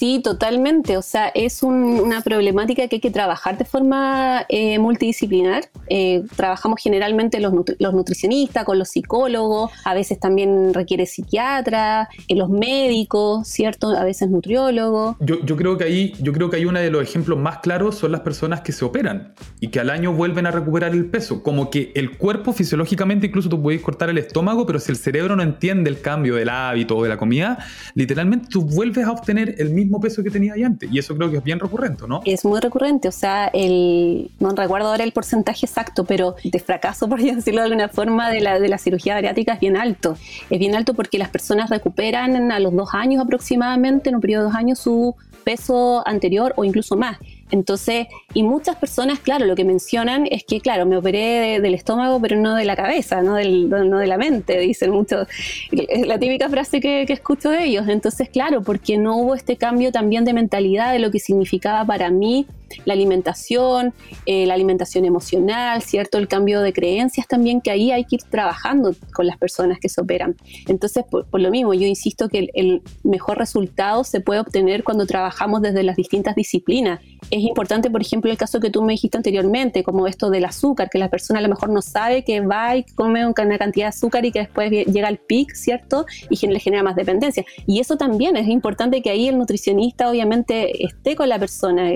Sí, 0.00 0.22
totalmente. 0.24 0.96
O 0.96 1.02
sea, 1.02 1.28
es 1.28 1.62
una 1.62 2.22
problemática 2.22 2.88
que 2.88 2.96
hay 2.96 3.00
que 3.00 3.10
trabajar 3.10 3.58
de 3.58 3.66
forma 3.66 4.46
eh, 4.48 4.78
multidisciplinar. 4.78 5.64
Eh, 5.90 6.22
trabajamos 6.36 6.80
generalmente 6.82 7.38
los, 7.38 7.52
nutricionistas, 7.52 8.64
con 8.64 8.78
los 8.78 8.88
psicólogos, 8.88 9.70
a 9.84 9.92
veces 9.92 10.18
también 10.18 10.72
requiere 10.72 11.04
psiquiatra, 11.04 12.08
eh, 12.28 12.34
los 12.34 12.48
médicos, 12.48 13.46
¿cierto? 13.46 13.90
A 13.90 14.04
veces 14.04 14.30
nutriólogos. 14.30 15.16
Yo, 15.20 15.56
creo 15.58 15.76
que 15.76 15.84
ahí, 15.84 16.14
yo 16.22 16.32
creo 16.32 16.48
que 16.48 16.56
hay 16.56 16.64
uno 16.64 16.78
de 16.78 16.90
los 16.90 17.02
ejemplos 17.02 17.38
más 17.38 17.58
claros 17.58 17.96
son 17.96 18.12
las 18.12 18.22
personas 18.22 18.62
que 18.62 18.72
se 18.72 18.86
operan 18.86 19.34
y 19.60 19.68
que 19.68 19.80
al 19.80 19.90
año 19.90 20.14
vuelven 20.14 20.46
a 20.46 20.50
recuperar 20.50 20.92
el 20.92 21.10
peso. 21.10 21.42
Como 21.42 21.68
que 21.68 21.92
el 21.94 22.16
cuerpo 22.16 22.54
fisiológicamente, 22.54 23.26
incluso 23.26 23.50
tú 23.50 23.60
puedes 23.60 23.82
cortar 23.82 24.08
el 24.08 24.16
estómago, 24.16 24.64
pero 24.64 24.78
si 24.78 24.92
el 24.92 24.96
cerebro 24.96 25.36
no 25.36 25.42
entiende 25.42 25.90
el 25.90 26.00
cambio 26.00 26.36
del 26.36 26.48
hábito 26.48 26.96
o 26.96 27.02
de 27.02 27.10
la 27.10 27.18
comida, 27.18 27.58
literalmente 27.94 28.48
tú 28.48 28.62
vuelves 28.62 29.04
a 29.04 29.12
obtener 29.12 29.56
el 29.58 29.68
mismo 29.68 29.89
peso 29.98 30.22
que 30.22 30.30
tenía 30.30 30.52
ahí 30.52 30.62
antes. 30.62 30.90
Y 30.92 30.98
eso 30.98 31.16
creo 31.16 31.30
que 31.30 31.38
es 31.38 31.42
bien 31.42 31.58
recurrente, 31.58 32.04
¿no? 32.06 32.20
Es 32.24 32.44
muy 32.44 32.60
recurrente, 32.60 33.08
o 33.08 33.12
sea, 33.12 33.50
el, 33.52 34.30
no 34.38 34.50
recuerdo 34.50 34.88
ahora 34.88 35.04
el 35.04 35.12
porcentaje 35.12 35.66
exacto, 35.66 36.04
pero 36.04 36.36
de 36.44 36.58
fracaso, 36.58 37.08
por 37.08 37.20
decirlo 37.20 37.60
de 37.60 37.66
alguna 37.66 37.88
forma, 37.88 38.30
de 38.30 38.40
la, 38.40 38.60
de 38.60 38.68
la 38.68 38.78
cirugía 38.78 39.14
bariátrica 39.14 39.54
es 39.54 39.60
bien 39.60 39.76
alto. 39.76 40.16
Es 40.50 40.58
bien 40.58 40.74
alto 40.74 40.94
porque 40.94 41.18
las 41.18 41.30
personas 41.30 41.70
recuperan 41.70 42.52
a 42.52 42.60
los 42.60 42.74
dos 42.74 42.90
años 42.92 43.22
aproximadamente, 43.22 44.10
en 44.10 44.16
un 44.16 44.20
periodo 44.20 44.44
de 44.44 44.48
dos 44.50 44.56
años, 44.56 44.78
su 44.78 45.16
peso 45.44 46.06
anterior 46.06 46.52
o 46.56 46.64
incluso 46.64 46.96
más. 46.96 47.18
Entonces, 47.50 48.06
y 48.34 48.42
muchas 48.42 48.76
personas, 48.76 49.18
claro, 49.20 49.46
lo 49.46 49.54
que 49.54 49.64
mencionan 49.64 50.26
es 50.30 50.44
que, 50.44 50.60
claro, 50.60 50.86
me 50.86 50.96
operé 50.96 51.60
del 51.60 51.74
estómago, 51.74 52.20
pero 52.20 52.36
no 52.36 52.54
de 52.54 52.64
la 52.64 52.76
cabeza, 52.76 53.22
no, 53.22 53.34
del, 53.34 53.68
no 53.68 53.98
de 53.98 54.06
la 54.06 54.16
mente, 54.16 54.58
dicen 54.58 54.90
mucho. 54.90 55.26
Es 55.70 56.06
la 56.06 56.18
típica 56.18 56.48
frase 56.48 56.80
que, 56.80 57.04
que, 57.06 57.12
escucho 57.12 57.50
de 57.50 57.64
ellos. 57.64 57.88
Entonces, 57.88 58.28
claro, 58.28 58.62
porque 58.62 58.98
no 58.98 59.16
hubo 59.16 59.34
este 59.34 59.56
cambio 59.56 59.92
también 59.92 60.24
de 60.24 60.32
mentalidad 60.32 60.92
de 60.92 60.98
lo 60.98 61.10
que 61.10 61.18
significaba 61.18 61.84
para 61.84 62.10
mí 62.10 62.46
la 62.84 62.94
alimentación, 62.94 63.94
eh, 64.26 64.46
la 64.46 64.54
alimentación 64.54 65.04
emocional, 65.04 65.82
¿cierto? 65.82 66.18
El 66.18 66.28
cambio 66.28 66.60
de 66.60 66.72
creencias 66.72 67.26
también, 67.26 67.60
que 67.60 67.70
ahí 67.70 67.90
hay 67.92 68.04
que 68.04 68.16
ir 68.16 68.22
trabajando 68.22 68.94
con 69.14 69.26
las 69.26 69.38
personas 69.38 69.78
que 69.78 69.88
se 69.88 70.00
operan. 70.00 70.36
Entonces, 70.68 71.04
por, 71.08 71.26
lo 71.40 71.50
mismo, 71.50 71.74
yo 71.74 71.86
insisto 71.86 72.28
que 72.28 72.50
el, 72.54 72.82
mejor 73.02 73.38
resultado 73.38 74.04
se 74.04 74.20
puede 74.20 74.40
obtener 74.40 74.84
cuando 74.84 75.06
trabajamos 75.06 75.62
desde 75.62 75.82
las 75.82 75.96
distintas 75.96 76.34
disciplinas. 76.34 77.00
Es 77.30 77.40
importante, 77.40 77.90
por 77.90 78.00
ejemplo, 78.00 78.30
el 78.30 78.36
caso 78.36 78.60
que 78.60 78.70
tú 78.70 78.82
me 78.82 78.92
dijiste 78.92 79.16
anteriormente, 79.16 79.82
como 79.82 80.06
esto 80.06 80.30
del 80.30 80.44
azúcar, 80.44 80.88
que 80.90 80.98
la 80.98 81.08
persona 81.08 81.38
a 81.38 81.42
lo 81.42 81.48
mejor 81.48 81.70
no 81.70 81.82
sabe 81.82 82.24
que 82.24 82.40
va 82.40 82.76
y 82.76 82.84
come 82.84 83.26
una 83.26 83.58
cantidad 83.58 83.86
de 83.86 83.88
azúcar 83.88 84.24
y 84.24 84.32
que 84.32 84.40
después 84.40 84.70
llega 84.70 85.08
al 85.08 85.18
pic, 85.18 85.54
¿cierto? 85.54 86.06
Y 86.28 86.46
le 86.46 86.58
genera 86.58 86.82
más 86.82 86.96
dependencia. 86.96 87.44
Y 87.66 87.80
eso 87.80 87.96
también 87.96 88.36
es 88.36 88.48
importante 88.48 89.02
que 89.02 89.10
ahí 89.10 89.28
el 89.28 89.38
nutricionista 89.38 90.10
obviamente 90.10 90.84
esté 90.84 91.16
con 91.16 91.28
la 91.28 91.38
persona. 91.38 91.90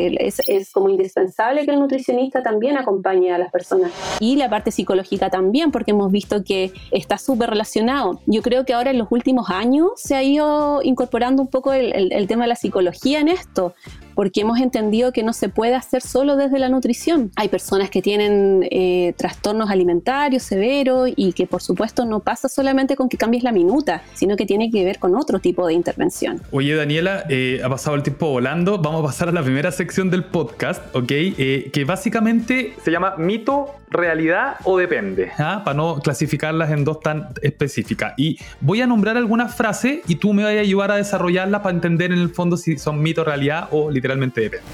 Es 0.65 0.73
como 0.73 0.89
indispensable 0.89 1.65
que 1.65 1.71
el 1.71 1.79
nutricionista 1.79 2.43
también 2.43 2.77
acompañe 2.77 3.33
a 3.33 3.39
las 3.39 3.53
personas. 3.53 3.93
Y 4.19 4.37
la 4.37 4.49
parte 4.49 4.71
psicológica 4.71 5.31
también, 5.31 5.71
porque 5.71 5.93
hemos 5.93 6.11
visto 6.11 6.43
que 6.43 6.73
está 6.91 7.19
súper 7.19 7.51
relacionado. 7.51 8.21
Yo 8.27 8.43
creo 8.43 8.65
que 8.65 8.73
ahora 8.75 8.91
en 8.91 8.99
los 8.99 9.09
últimos 9.11 9.51
años 9.51 9.91
se 9.97 10.15
ha 10.15 10.23
ido 10.23 10.81
incorporando 10.83 11.43
un 11.43 11.49
poco 11.49 11.73
el, 11.73 12.13
el 12.13 12.27
tema 12.27 12.45
de 12.45 12.49
la 12.49 12.57
psicología 12.57 13.21
en 13.21 13.29
esto, 13.29 13.75
porque 14.15 14.41
hemos 14.41 14.61
entendido 14.61 15.13
que 15.13 15.23
no 15.23 15.33
se 15.33 15.49
puede 15.49 15.75
hacer 15.75 16.03
solo 16.03 16.37
desde 16.37 16.59
la 16.59 16.69
nutrición. 16.69 17.31
Hay 17.37 17.49
personas 17.49 17.91
que 17.91 18.03
tienen 18.03 18.67
eh, 18.71 19.15
trastornos 19.17 19.71
alimentarios 19.71 20.43
severos 20.43 21.11
y 21.15 21.33
que 21.33 21.47
por 21.47 21.63
supuesto 21.63 22.05
no 22.05 22.21
pasa 22.21 22.49
solamente 22.49 22.97
con 22.97 23.09
que 23.09 23.17
cambies 23.17 23.43
la 23.43 23.53
minuta, 23.53 24.03
sino 24.15 24.37
que 24.37 24.47
tiene 24.47 24.71
que 24.71 24.85
ver 24.85 24.99
con 24.99 25.15
otro 25.15 25.39
tipo 25.39 25.67
de 25.67 25.75
intervención. 25.75 26.41
Oye 26.51 26.75
Daniela, 26.75 27.25
eh, 27.29 27.61
ha 27.65 27.69
pasado 27.69 27.97
el 27.97 28.03
tiempo 28.03 28.29
volando, 28.29 28.79
vamos 28.79 29.01
a 29.01 29.07
pasar 29.07 29.29
a 29.29 29.33
la 29.33 29.43
primera 29.43 29.71
sección 29.73 30.11
del 30.11 30.25
podcast, 30.25 30.95
¿ok? 30.95 31.11
Eh, 31.11 31.71
que 31.73 31.85
básicamente 31.85 32.75
se 32.85 32.91
llama 32.91 33.15
mito, 33.19 33.75
realidad 33.95 34.57
o 34.65 34.77
depende, 34.77 35.31
¿ah? 35.39 35.63
para 35.65 35.77
no 35.77 36.01
clasificarlas 36.01 36.71
en 36.71 36.85
dos 36.85 37.01
tan 37.01 37.29
específicas. 37.43 38.13
Y 38.17 38.39
voy 38.61 38.83
a 38.83 38.87
nombrar 38.87 39.17
algunas 39.17 39.55
frases 39.55 40.01
y 40.07 40.17
tú 40.17 40.33
me 40.33 40.43
vas 40.43 40.55
a 40.55 40.61
ayudar 40.61 40.91
a 40.91 40.97
desarrollarlas 40.97 41.63
para 41.63 41.75
entender 41.75 42.13
en 42.13 42.19
el 42.19 42.29
fondo 42.29 42.57
si 42.57 42.77
son 42.77 43.01
mito, 43.01 43.25
realidad 43.25 43.69
o 43.71 43.91
literalmente 43.91 44.43
depende. 44.43 44.67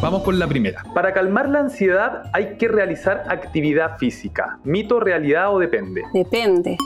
Vamos 0.00 0.22
con 0.22 0.38
la 0.38 0.46
primera. 0.46 0.84
Para 0.94 1.14
calmar 1.14 1.48
la 1.48 1.60
ansiedad 1.60 2.24
hay 2.32 2.56
que 2.58 2.68
realizar 2.68 3.24
actividad 3.28 3.96
física. 3.98 4.58
¿Mito, 4.62 5.00
realidad 5.00 5.54
o 5.54 5.58
depende? 5.58 6.02
Depende. 6.12 6.76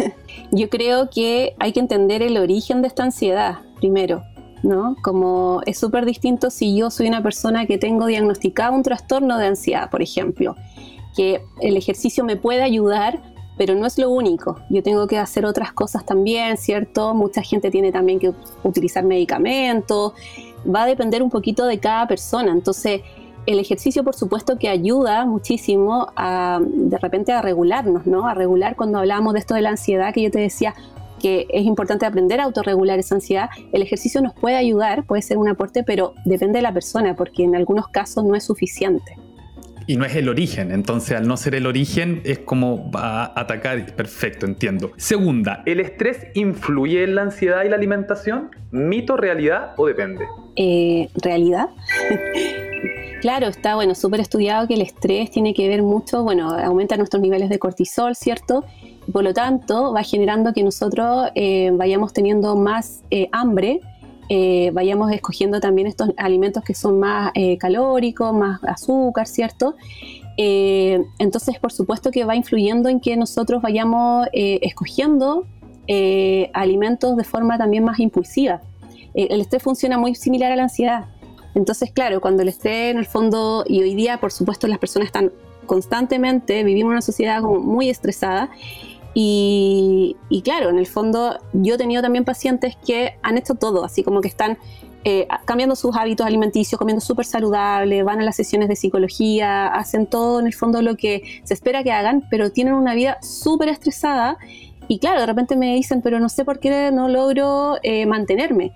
Yo 0.52 0.68
creo 0.68 1.08
que 1.08 1.54
hay 1.58 1.72
que 1.72 1.80
entender 1.80 2.22
el 2.22 2.36
origen 2.36 2.82
de 2.82 2.88
esta 2.88 3.04
ansiedad 3.04 3.58
primero. 3.80 4.22
¿No? 4.62 4.96
Como 5.02 5.60
es 5.66 5.78
súper 5.78 6.04
distinto 6.04 6.50
si 6.50 6.76
yo 6.76 6.90
soy 6.90 7.08
una 7.08 7.22
persona 7.22 7.66
que 7.66 7.78
tengo 7.78 8.06
diagnosticado 8.06 8.74
un 8.74 8.82
trastorno 8.82 9.38
de 9.38 9.46
ansiedad, 9.46 9.90
por 9.90 10.02
ejemplo, 10.02 10.56
que 11.16 11.42
el 11.60 11.76
ejercicio 11.76 12.24
me 12.24 12.36
puede 12.36 12.62
ayudar, 12.62 13.22
pero 13.56 13.74
no 13.74 13.86
es 13.86 13.98
lo 13.98 14.10
único. 14.10 14.60
Yo 14.70 14.82
tengo 14.82 15.06
que 15.06 15.18
hacer 15.18 15.44
otras 15.44 15.72
cosas 15.72 16.06
también, 16.06 16.56
¿cierto? 16.56 17.12
Mucha 17.14 17.42
gente 17.42 17.70
tiene 17.70 17.90
también 17.90 18.20
que 18.20 18.32
utilizar 18.62 19.04
medicamentos. 19.04 20.12
Va 20.64 20.84
a 20.84 20.86
depender 20.86 21.22
un 21.22 21.30
poquito 21.30 21.66
de 21.66 21.80
cada 21.80 22.06
persona. 22.06 22.52
Entonces, 22.52 23.00
el 23.46 23.58
ejercicio, 23.58 24.04
por 24.04 24.14
supuesto, 24.14 24.58
que 24.58 24.68
ayuda 24.68 25.24
muchísimo 25.24 26.08
a, 26.14 26.60
de 26.62 26.98
repente, 26.98 27.32
a 27.32 27.42
regularnos, 27.42 28.06
¿no? 28.06 28.28
A 28.28 28.34
regular 28.34 28.76
cuando 28.76 28.98
hablamos 28.98 29.32
de 29.32 29.40
esto 29.40 29.54
de 29.54 29.62
la 29.62 29.70
ansiedad, 29.70 30.12
que 30.12 30.22
yo 30.22 30.30
te 30.30 30.38
decía 30.38 30.74
que 31.18 31.46
es 31.50 31.64
importante 31.64 32.06
aprender 32.06 32.40
a 32.40 32.44
autorregular 32.44 32.98
esa 32.98 33.14
ansiedad. 33.14 33.48
El 33.72 33.82
ejercicio 33.82 34.20
nos 34.20 34.34
puede 34.34 34.56
ayudar, 34.56 35.04
puede 35.04 35.22
ser 35.22 35.38
un 35.38 35.48
aporte, 35.48 35.82
pero 35.82 36.14
depende 36.24 36.58
de 36.58 36.62
la 36.62 36.72
persona, 36.72 37.14
porque 37.14 37.44
en 37.44 37.56
algunos 37.56 37.88
casos 37.88 38.24
no 38.24 38.34
es 38.34 38.44
suficiente 38.44 39.16
y 39.88 39.96
no 39.96 40.04
es 40.04 40.14
el 40.14 40.28
origen. 40.28 40.70
Entonces, 40.70 41.16
al 41.16 41.26
no 41.26 41.36
ser 41.36 41.54
el 41.56 41.66
origen, 41.66 42.20
es 42.24 42.38
como 42.38 42.92
va 42.92 43.24
a 43.24 43.40
atacar. 43.40 43.86
Perfecto, 43.96 44.44
entiendo. 44.44 44.92
Segunda, 44.98 45.62
¿el 45.64 45.80
estrés 45.80 46.26
influye 46.34 47.02
en 47.02 47.14
la 47.14 47.22
ansiedad 47.22 47.64
y 47.64 47.70
la 47.70 47.76
alimentación? 47.76 48.50
¿Mito, 48.70 49.16
realidad 49.16 49.72
o 49.78 49.86
depende? 49.86 50.26
Eh, 50.56 51.08
realidad. 51.22 51.70
claro, 53.20 53.48
está 53.48 53.74
bueno, 53.74 53.94
súper 53.94 54.20
estudiado 54.20 54.66
que 54.66 54.74
el 54.74 54.82
estrés 54.82 55.30
tiene 55.30 55.54
que 55.54 55.68
ver 55.68 55.82
mucho, 55.82 56.22
bueno, 56.22 56.50
aumenta 56.50 56.96
nuestros 56.96 57.22
niveles 57.22 57.48
de 57.48 57.58
cortisol, 57.58 58.14
¿cierto? 58.14 58.64
Por 59.12 59.24
lo 59.24 59.32
tanto, 59.32 59.92
va 59.92 60.02
generando 60.02 60.52
que 60.52 60.62
nosotros 60.62 61.30
eh, 61.34 61.70
vayamos 61.72 62.12
teniendo 62.12 62.56
más 62.56 63.02
eh, 63.10 63.28
hambre 63.32 63.80
eh, 64.30 64.70
vayamos 64.74 65.10
escogiendo 65.10 65.58
también 65.58 65.86
estos 65.86 66.10
alimentos 66.18 66.62
que 66.62 66.74
son 66.74 67.00
más 67.00 67.32
calóricos, 67.58 68.34
más 68.34 68.62
azúcar, 68.64 69.26
¿cierto? 69.26 69.74
Entonces, 70.36 71.58
por 71.58 71.72
supuesto 71.72 72.10
que 72.10 72.26
va 72.26 72.36
influyendo 72.36 72.90
en 72.90 73.00
que 73.00 73.16
nosotros 73.16 73.62
vayamos 73.62 74.28
escogiendo 74.34 75.46
alimentos 76.52 77.16
de 77.16 77.24
forma 77.24 77.56
también 77.56 77.84
más 77.84 77.98
impulsiva. 78.00 78.60
el 79.14 79.40
estrés 79.40 79.62
funciona 79.62 79.96
muy 79.96 80.14
similar 80.14 80.52
a 80.52 80.56
la 80.56 80.64
ansiedad. 80.64 81.06
Entonces, 81.54 81.90
claro, 81.92 82.20
cuando 82.20 82.42
el 82.42 82.48
estrés 82.48 82.92
en 82.92 82.98
el 82.98 83.06
fondo, 83.06 83.64
y 83.66 83.82
hoy 83.82 83.94
día, 83.94 84.18
por 84.18 84.32
supuesto, 84.32 84.66
las 84.66 84.78
personas 84.78 85.06
están 85.06 85.32
constantemente, 85.66 86.64
vivimos 86.64 86.92
una 86.92 87.02
sociedad 87.02 87.42
como 87.42 87.60
muy 87.60 87.90
estresada, 87.90 88.50
y, 89.20 90.14
claro, 90.44 90.70
en 90.70 90.78
el 90.78 90.86
fondo 90.86 91.38
yo 91.52 91.74
he 91.74 91.78
tenido 91.78 92.02
también 92.02 92.24
pacientes 92.24 92.76
que 92.86 93.14
han 93.22 93.36
hecho 93.36 93.54
todo, 93.54 93.84
así 93.84 94.04
como 94.04 94.20
que 94.20 94.28
están 94.28 94.58
eh, 95.02 95.26
cambiando 95.44 95.74
sus 95.74 95.96
hábitos 95.96 96.24
alimenticios, 96.24 96.78
comiendo 96.78 97.00
súper 97.00 97.24
saludable, 97.24 98.04
van 98.04 98.20
a 98.20 98.24
las 98.24 98.36
sesiones 98.36 98.68
de 98.68 98.76
psicología, 98.76 99.66
hacen 99.66 100.06
todo 100.06 100.38
en 100.38 100.46
el 100.46 100.54
fondo 100.54 100.82
lo 100.82 100.96
que 100.96 101.40
se 101.42 101.54
espera 101.54 101.82
que 101.82 101.90
hagan, 101.90 102.28
pero 102.30 102.52
tienen 102.52 102.74
una 102.74 102.94
vida 102.94 103.18
súper 103.20 103.70
estresada 103.70 104.38
y 104.88 104.98
claro, 104.98 105.20
de 105.20 105.26
repente 105.26 105.56
me 105.56 105.74
dicen, 105.74 106.00
pero 106.00 106.18
no 106.18 106.28
sé 106.28 106.44
por 106.44 106.60
qué 106.60 106.90
no 106.90 107.08
logro 107.08 107.76
eh, 107.82 108.06
mantenerme. 108.06 108.72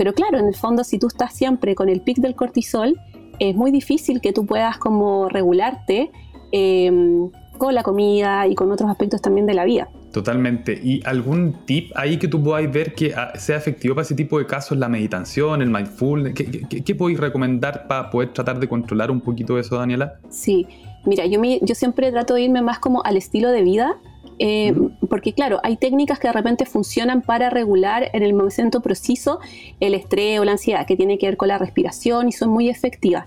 Pero 0.00 0.14
claro, 0.14 0.38
en 0.38 0.46
el 0.46 0.54
fondo 0.54 0.82
si 0.82 0.98
tú 0.98 1.08
estás 1.08 1.34
siempre 1.34 1.74
con 1.74 1.90
el 1.90 2.00
pic 2.00 2.20
del 2.20 2.34
cortisol, 2.34 2.98
es 3.38 3.54
muy 3.54 3.70
difícil 3.70 4.22
que 4.22 4.32
tú 4.32 4.46
puedas 4.46 4.78
como 4.78 5.28
regularte. 5.28 6.10
Eh, 6.52 7.28
con 7.58 7.74
la 7.74 7.82
comida 7.82 8.46
y 8.46 8.54
con 8.54 8.72
otros 8.72 8.88
aspectos 8.88 9.20
también 9.20 9.46
de 9.46 9.52
la 9.52 9.66
vida. 9.66 9.90
Totalmente. 10.12 10.80
¿Y 10.82 11.02
algún 11.04 11.66
tip 11.66 11.92
ahí 11.94 12.18
que 12.18 12.26
tú 12.26 12.42
podáis 12.42 12.72
ver 12.72 12.94
que 12.94 13.12
ah, 13.14 13.32
sea 13.38 13.58
efectivo 13.58 13.94
para 13.94 14.06
ese 14.06 14.14
tipo 14.14 14.38
de 14.38 14.46
casos? 14.46 14.78
La 14.78 14.88
meditación, 14.88 15.60
el 15.60 15.68
mindfulness. 15.68 16.32
¿Qué, 16.34 16.94
podéis 16.94 17.20
recomendar 17.20 17.86
para 17.86 18.08
poder 18.08 18.32
tratar 18.32 18.58
de 18.58 18.66
controlar 18.66 19.10
un 19.10 19.20
poquito 19.20 19.58
eso, 19.58 19.76
Daniela? 19.76 20.14
Sí. 20.30 20.66
Mira, 21.04 21.26
yo, 21.26 21.38
yo 21.60 21.74
siempre 21.74 22.10
trato 22.10 22.32
de 22.32 22.40
irme 22.40 22.62
más 22.62 22.78
como 22.78 23.04
al 23.04 23.18
estilo 23.18 23.50
de 23.50 23.62
vida, 23.62 23.98
eh, 24.42 24.74
porque 25.10 25.34
claro, 25.34 25.60
hay 25.62 25.76
técnicas 25.76 26.18
que 26.18 26.28
de 26.28 26.32
repente 26.32 26.64
funcionan 26.64 27.20
para 27.20 27.50
regular 27.50 28.08
en 28.14 28.22
el 28.22 28.32
momento 28.32 28.80
preciso 28.80 29.38
el 29.80 29.92
estrés 29.92 30.40
o 30.40 30.44
la 30.46 30.52
ansiedad, 30.52 30.86
que 30.86 30.96
tiene 30.96 31.18
que 31.18 31.26
ver 31.26 31.36
con 31.36 31.48
la 31.48 31.58
respiración 31.58 32.26
y 32.26 32.32
son 32.32 32.48
muy 32.48 32.70
efectivas. 32.70 33.26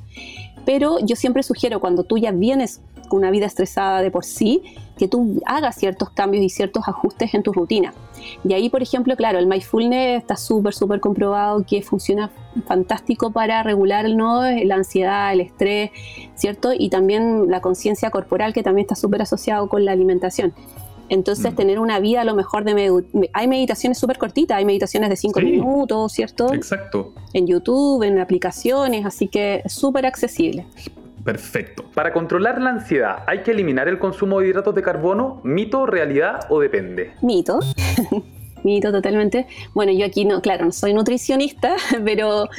Pero 0.66 0.98
yo 1.00 1.16
siempre 1.16 1.44
sugiero 1.44 1.80
cuando 1.80 2.04
tú 2.04 2.18
ya 2.18 2.32
vienes 2.32 2.82
una 3.12 3.30
vida 3.30 3.46
estresada 3.46 4.02
de 4.02 4.10
por 4.10 4.26
sí, 4.26 4.64
que 4.98 5.08
tú 5.08 5.40
hagas 5.46 5.76
ciertos 5.76 6.10
cambios 6.10 6.44
y 6.44 6.50
ciertos 6.50 6.88
ajustes 6.88 7.34
en 7.36 7.44
tu 7.44 7.54
rutina. 7.54 7.94
Y 8.44 8.54
ahí, 8.54 8.70
por 8.70 8.82
ejemplo, 8.82 9.16
claro, 9.16 9.38
el 9.38 9.46
mindfulness 9.46 10.22
está 10.22 10.36
súper, 10.36 10.74
súper 10.74 11.00
comprobado 11.00 11.64
que 11.64 11.84
funciona 11.84 12.32
fantástico 12.66 13.32
para 13.32 13.62
regular 13.62 14.10
¿no? 14.10 14.42
la 14.42 14.76
ansiedad, 14.76 15.32
el 15.34 15.42
estrés, 15.42 15.92
¿cierto? 16.36 16.72
Y 16.78 16.90
también 16.90 17.52
la 17.52 17.62
conciencia 17.62 18.10
corporal, 18.10 18.54
que 18.54 18.64
también 18.64 18.86
está 18.86 18.96
súper 18.96 19.22
asociado 19.22 19.68
con 19.70 19.86
la 19.86 19.92
alimentación. 19.92 20.54
Entonces, 21.14 21.54
mm. 21.54 21.56
tener 21.56 21.80
una 21.80 22.00
vida 22.00 22.22
a 22.22 22.24
lo 22.24 22.34
mejor 22.34 22.64
de... 22.64 23.04
Hay 23.34 23.48
meditaciones 23.48 24.00
súper 24.00 24.18
cortitas, 24.18 24.58
hay 24.58 24.66
meditaciones 24.66 25.10
de 25.10 25.16
5 25.16 25.42
minutos, 25.42 26.12
¿cierto? 26.12 26.52
Exacto. 26.52 27.14
En 27.34 27.46
YouTube, 27.46 28.02
en 28.02 28.18
aplicaciones, 28.18 29.06
así 29.06 29.28
que 29.28 29.62
súper 29.68 30.08
accesible. 30.08 30.66
Perfecto. 31.24 31.86
Para 31.94 32.12
controlar 32.14 32.60
la 32.60 32.72
ansiedad, 32.72 33.24
¿hay 33.28 33.44
que 33.44 33.52
eliminar 33.52 33.88
el 33.88 34.00
consumo 34.00 34.40
de 34.40 34.48
hidratos 34.48 34.74
de 34.74 34.82
carbono? 34.82 35.40
¿Mito, 35.44 35.86
realidad 35.86 36.48
o 36.50 36.60
depende? 36.60 37.14
Mito. 37.22 37.60
mito 38.64 38.92
totalmente. 38.92 39.48
Bueno, 39.74 39.92
yo 39.92 40.06
aquí 40.06 40.26
no, 40.26 40.42
claro, 40.42 40.66
no 40.66 40.72
soy 40.72 40.94
nutricionista, 40.94 41.76
pero, 42.06 42.50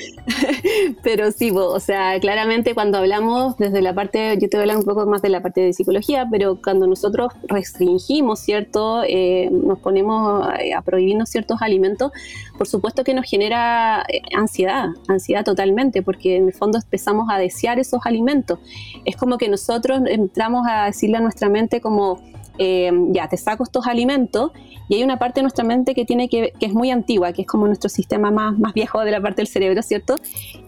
pero 1.03 1.31
sí, 1.33 1.51
o 1.55 1.81
sea, 1.81 2.19
claramente 2.21 2.75
cuando 2.75 2.99
hablamos 2.99 3.57
desde 3.57 3.83
la 3.83 3.95
parte, 3.95 4.39
yo 4.41 4.49
te 4.49 4.57
voy 4.57 4.61
a 4.61 4.63
hablar 4.63 4.77
un 4.79 4.85
poco 4.85 5.07
más 5.07 5.23
de 5.23 5.29
la 5.29 5.43
parte 5.43 5.61
de 5.61 5.73
psicología, 5.73 6.27
pero 6.31 6.59
cuando 6.63 6.87
nosotros 6.87 7.33
restringimos, 7.49 8.41
¿cierto? 8.41 9.03
Eh, 9.07 9.49
nos 9.51 9.79
ponemos 9.79 10.47
a 10.47 10.83
prohibirnos 10.83 11.29
ciertos 11.29 11.63
alimentos, 11.63 12.13
por 12.57 12.67
supuesto 12.67 13.05
que 13.05 13.15
nos 13.15 13.29
genera 13.29 14.05
eh, 14.09 14.23
ansiedad, 14.37 14.89
ansiedad 15.09 15.45
totalmente, 15.45 16.03
porque 16.03 16.37
en 16.37 16.47
el 16.47 16.53
fondo 16.53 16.79
empezamos 16.79 17.29
a 17.31 17.39
desear 17.39 17.79
esos 17.79 18.01
alimentos. 18.05 18.59
Es 19.05 19.17
como 19.17 19.39
que 19.39 19.49
nosotros 19.49 20.01
entramos 20.07 20.67
a 20.69 20.87
decirle 20.87 21.19
a 21.19 21.21
nuestra 21.21 21.49
mente 21.49 21.81
como, 21.81 22.21
eh, 22.59 22.91
ya, 23.11 23.29
te 23.29 23.37
saco 23.37 23.65
estos 23.65 23.87
alimentos 23.87 24.53
y 24.89 24.97
hay 24.97 25.03
una 25.03 25.19
parte 25.19 25.41
de 25.41 25.43
nuestra 25.43 25.65
mente 25.65 25.95
que 25.95 26.05
tiene 26.05 26.29
que, 26.29 26.53
es 26.61 26.73
muy 26.73 26.91
antigua, 26.91 27.33
que 27.33 27.43
es 27.43 27.49
como 27.49 27.67
nuestro 27.67 27.89
sistema 27.89 28.31
más, 28.31 28.59
más 28.59 28.75
viejo 28.75 29.01
de 29.01 29.11
la 29.11 29.21
parte 29.21 29.37
del 29.37 29.49
cerebro, 29.49 29.83
¿cierto? 29.83 30.17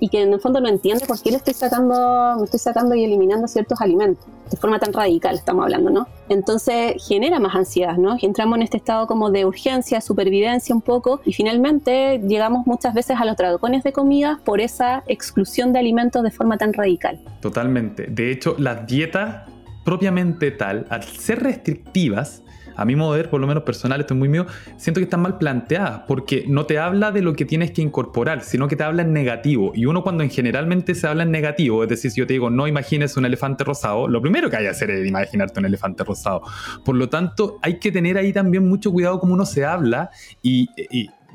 Y 0.01 0.09
que 0.09 0.23
en 0.23 0.33
el 0.33 0.41
fondo 0.41 0.61
no 0.61 0.69
entiende 0.69 1.07
por 1.07 1.21
qué 1.21 1.31
le 1.31 1.37
estoy 1.37 1.55
sacando, 1.55 2.37
me 2.39 2.45
estoy 2.45 2.61
sacando 2.61 2.95
y 2.95 3.05
eliminando 3.05 3.47
ciertos 3.47 3.81
alimentos, 3.81 4.25
de 4.51 4.57
forma 4.57 4.79
tan 4.79 4.93
radical 4.93 5.35
estamos 5.37 5.65
hablando, 5.65 5.91
¿no? 5.91 6.07
Entonces 6.29 6.95
genera 7.07 7.39
más 7.39 7.55
ansiedad, 7.55 7.97
¿no? 7.97 8.17
Y 8.21 8.27
entramos 8.27 8.57
en 8.57 8.63
este 8.63 8.79
estado 8.79 9.07
como 9.07 9.31
de 9.31 9.45
urgencia, 9.45 10.01
supervivencia 10.01 10.75
un 10.75 10.83
poco, 10.83 11.21
y 11.25 11.33
finalmente 11.33 12.21
llegamos 12.27 12.67
muchas 12.67 12.95
veces 12.95 13.19
a 13.21 13.25
los 13.25 13.37
tragones 13.37 13.85
de 13.85 13.93
comida 13.93 14.41
por 14.45 14.61
esa 14.61 15.05
exclusión 15.07 15.73
de 15.73 15.79
alimentos 15.79 16.23
de 16.23 16.31
forma 16.31 16.57
tan 16.57 16.73
radical. 16.73 17.21
Totalmente. 17.41 18.07
De 18.09 18.33
hecho, 18.33 18.57
las 18.59 18.87
dietas 18.87 19.56
propiamente 19.87 20.51
tal, 20.51 20.85
al 20.91 21.05
ser 21.05 21.45
restrictivas, 21.45 22.43
a 22.75 22.85
mi 22.85 22.97
modo 22.97 23.13
de 23.13 23.23
ver, 23.23 23.31
por 23.31 23.41
lo 23.41 23.47
menos 23.47 23.63
personal, 23.63 24.01
esto 24.01 24.15
es 24.15 24.19
muy 24.19 24.29
mío, 24.29 24.45
siento 24.77 24.99
que 24.99 25.05
están 25.05 25.23
mal 25.23 25.39
planteadas, 25.39 26.03
porque 26.09 26.45
no 26.49 26.67
te 26.67 26.79
habla 26.79 27.13
de 27.13 27.23
lo 27.23 27.35
que 27.35 27.45
tienes 27.45 27.71
que 27.71 27.83
incorporar, 27.83 28.43
sino 28.43 28.67
que 28.67 28.75
te 28.75 28.83
habla 28.83 29.03
en 29.03 29.13
negativo. 29.13 29.71
Y 29.77 29.87
uno 29.87 30.03
cuando 30.03 30.25
en 30.25 30.31
generalmente 30.31 30.97
se 30.97 31.07
habla 31.07 31.23
en 31.23 31.31
negativo, 31.31 31.85
es 31.85 31.89
decir, 31.89 32.11
si 32.11 32.19
yo 32.19 32.27
te 32.27 32.33
digo, 32.33 32.51
no 32.51 32.67
imagines 32.67 33.17
un 33.17 33.27
elefante 33.27 33.63
rosado, 33.63 34.09
lo 34.09 34.21
primero 34.21 34.51
que 34.51 34.57
hay 34.57 34.65
que 34.65 34.71
hacer 34.71 34.91
es 34.91 35.07
imaginarte 35.07 35.61
un 35.61 35.67
elefante 35.67 36.03
rosado. 36.03 36.43
Por 36.85 36.97
lo 36.97 37.09
tanto, 37.09 37.59
hay 37.63 37.79
que 37.79 37.93
tener 37.93 38.19
ahí 38.19 38.33
también 38.33 38.69
mucho 38.69 38.91
cuidado 38.91 39.21
como 39.21 39.35
uno 39.35 39.47
se 39.47 39.65
habla 39.65 40.11
y 40.43 40.69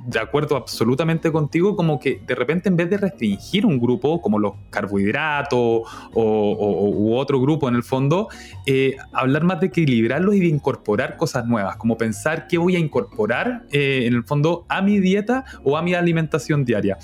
de 0.06 0.20
acuerdo 0.20 0.56
absolutamente 0.56 1.32
contigo, 1.32 1.76
como 1.76 2.00
que 2.00 2.22
de 2.26 2.36
repente 2.36 2.70
en 2.70 2.76
vez 2.76 2.90
de 2.90 2.98
restringir 2.98 3.66
un 3.66 3.80
grupo 3.80 4.22
como 4.22 4.40
los 4.40 4.54
carbohidratos 4.70 5.82
o, 6.14 6.92
u 6.96 7.16
otro 7.16 7.40
grupo 7.40 7.70
en 7.70 7.76
el 7.76 7.84
fondo, 7.84 8.28
eh, 8.66 8.96
hablar 9.14 9.44
más 9.44 9.60
de 9.60 9.68
equilibrarlos 9.68 10.36
y 10.36 10.40
de 10.40 10.48
incorporar 10.48 11.18
cosas 11.18 11.46
nuevas, 11.46 11.78
como 11.78 11.98
pensar 11.98 12.48
qué 12.48 12.58
voy 12.58 12.76
a 12.76 12.80
incorporar 12.80 13.64
eh, 13.72 14.06
en 14.06 14.14
el 14.14 14.24
fondo 14.24 14.66
a 14.70 14.82
mi 14.82 15.00
dieta 15.00 15.46
o 15.64 15.78
a 15.78 15.82
mi 15.82 15.94
alimentación 15.94 16.66
diaria. 16.66 16.98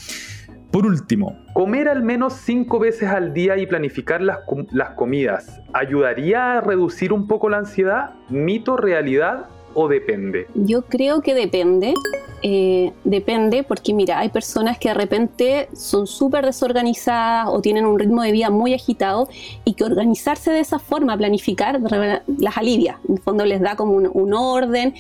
Por 0.72 0.86
último, 0.86 1.46
comer 1.54 1.88
al 1.88 2.04
menos 2.04 2.34
cinco 2.34 2.78
veces 2.78 3.10
al 3.10 3.34
día 3.34 3.58
y 3.58 3.66
planificar 3.66 4.22
las, 4.22 4.40
las 4.72 4.92
comidas, 4.92 5.62
¿ayudaría 5.74 6.58
a 6.58 6.62
reducir 6.62 7.14
un 7.14 7.26
poco 7.26 7.50
la 7.50 7.58
ansiedad? 7.58 8.12
¿Mito, 8.30 8.76
realidad 8.76 9.48
o 9.80 9.88
depende? 9.88 10.48
Yo 10.56 10.82
creo 10.86 11.22
que 11.22 11.36
depende. 11.36 11.94
Eh, 12.42 12.94
depende 13.04 13.63
porque 13.63 13.94
mira, 13.94 14.18
hay 14.18 14.30
personas 14.30 14.80
que 14.80 14.90
de 14.90 14.96
repente 14.96 15.70
son 15.74 16.08
súper 16.08 16.46
desorganizadas 16.46 17.48
o 17.50 17.62
tienen 17.62 17.86
un 17.86 18.00
ritmo 18.00 18.24
de 18.24 18.32
vida 18.32 18.50
muy 18.50 18.74
agitado 18.74 19.30
y 19.66 19.74
que 19.74 19.84
organizarse 19.84 20.50
de 20.50 20.62
esa 20.62 20.80
forma, 20.80 21.16
planificar, 21.16 21.80
las 21.80 22.58
alivia. 22.58 23.00
En 23.08 23.18
el 23.18 23.22
fondo 23.22 23.46
les 23.46 23.62
da 23.62 23.76
como 23.76 23.94
un, 23.94 24.34
orden 24.34 24.96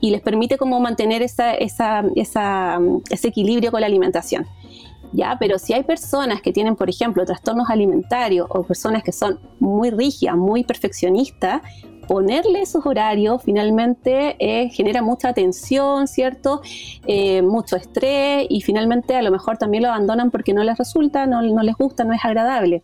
y 0.00 0.10
les 0.10 0.22
permite 0.22 0.56
como 0.56 0.80
mantener 0.80 1.20
ese 1.22 1.42
equilibrio 3.22 3.70
con 3.70 3.82
la 3.82 3.86
alimentación. 3.86 4.46
¿ya? 5.12 5.36
Pero 5.38 5.58
si 5.58 5.74
hay 5.74 5.82
personas 5.82 6.40
que 6.40 6.52
tienen, 6.52 6.76
por 6.76 6.88
ejemplo, 6.88 7.24
trastornos 7.26 7.68
alimentarios 7.68 8.46
o 8.48 8.62
personas 8.62 9.02
que 9.02 9.12
son 9.12 9.38
muy 9.60 9.90
rígidas, 9.90 10.36
muy 10.36 10.64
perfeccionistas, 10.64 11.60
ponerle 12.12 12.60
esos 12.60 12.84
horarios 12.84 13.40
finalmente 13.42 14.36
eh, 14.38 14.68
genera 14.68 15.00
mucha 15.00 15.32
tensión, 15.32 16.06
¿cierto? 16.06 16.60
Eh, 17.06 17.40
mucho 17.40 17.74
estrés 17.74 18.44
y 18.50 18.60
finalmente 18.60 19.16
a 19.16 19.22
lo 19.22 19.30
mejor 19.30 19.56
también 19.56 19.84
lo 19.84 19.88
abandonan 19.88 20.30
porque 20.30 20.52
no 20.52 20.62
les 20.62 20.76
resulta, 20.76 21.24
no, 21.24 21.40
les 21.40 21.74
gusta, 21.74 22.04
no 22.04 22.12
es 22.12 22.22
agradable. 22.22 22.82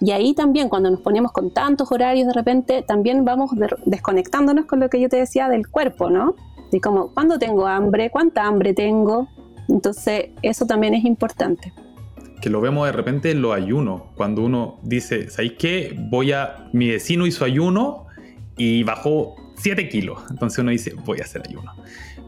Y 0.00 0.10
ahí 0.10 0.34
también 0.34 0.68
cuando 0.68 0.90
nos 0.90 1.00
ponemos 1.00 1.30
con 1.30 1.52
tantos 1.52 1.92
horarios 1.92 2.26
de 2.26 2.32
repente, 2.32 2.82
también 2.82 3.24
vamos 3.24 3.52
desconectándonos 3.84 4.64
con 4.64 4.80
lo 4.80 4.90
que 4.90 5.00
yo 5.00 5.08
te 5.08 5.18
decía 5.18 5.48
del 5.48 5.68
cuerpo, 5.68 6.10
¿no? 6.10 6.34
De 6.72 6.80
como, 6.80 7.14
¿cuándo 7.14 7.38
tengo 7.38 7.68
hambre? 7.68 8.10
¿Cuánta 8.10 8.46
hambre 8.46 8.74
tengo? 8.74 9.28
Entonces, 9.68 10.30
eso 10.42 10.66
también 10.66 10.94
es 10.94 11.04
importante. 11.04 11.72
Que 12.42 12.50
lo 12.50 12.60
vemos 12.60 12.86
de 12.86 12.92
repente 12.92 13.30
en 13.30 13.42
los 13.42 13.54
ayunos, 13.54 14.02
cuando 14.16 14.42
uno 14.42 14.80
dice, 14.82 15.30
¿sabéis 15.30 15.52
qué? 15.56 15.96
Voy 16.10 16.32
a, 16.32 16.68
mi 16.72 16.88
vecino 16.88 17.28
hizo 17.28 17.44
ayuno, 17.44 18.05
y 18.56 18.82
bajó 18.82 19.36
7 19.56 19.88
kilos. 19.88 20.22
Entonces 20.30 20.58
uno 20.58 20.70
dice, 20.70 20.94
voy 21.04 21.20
a 21.20 21.24
hacer 21.24 21.42
ayuno. 21.46 21.72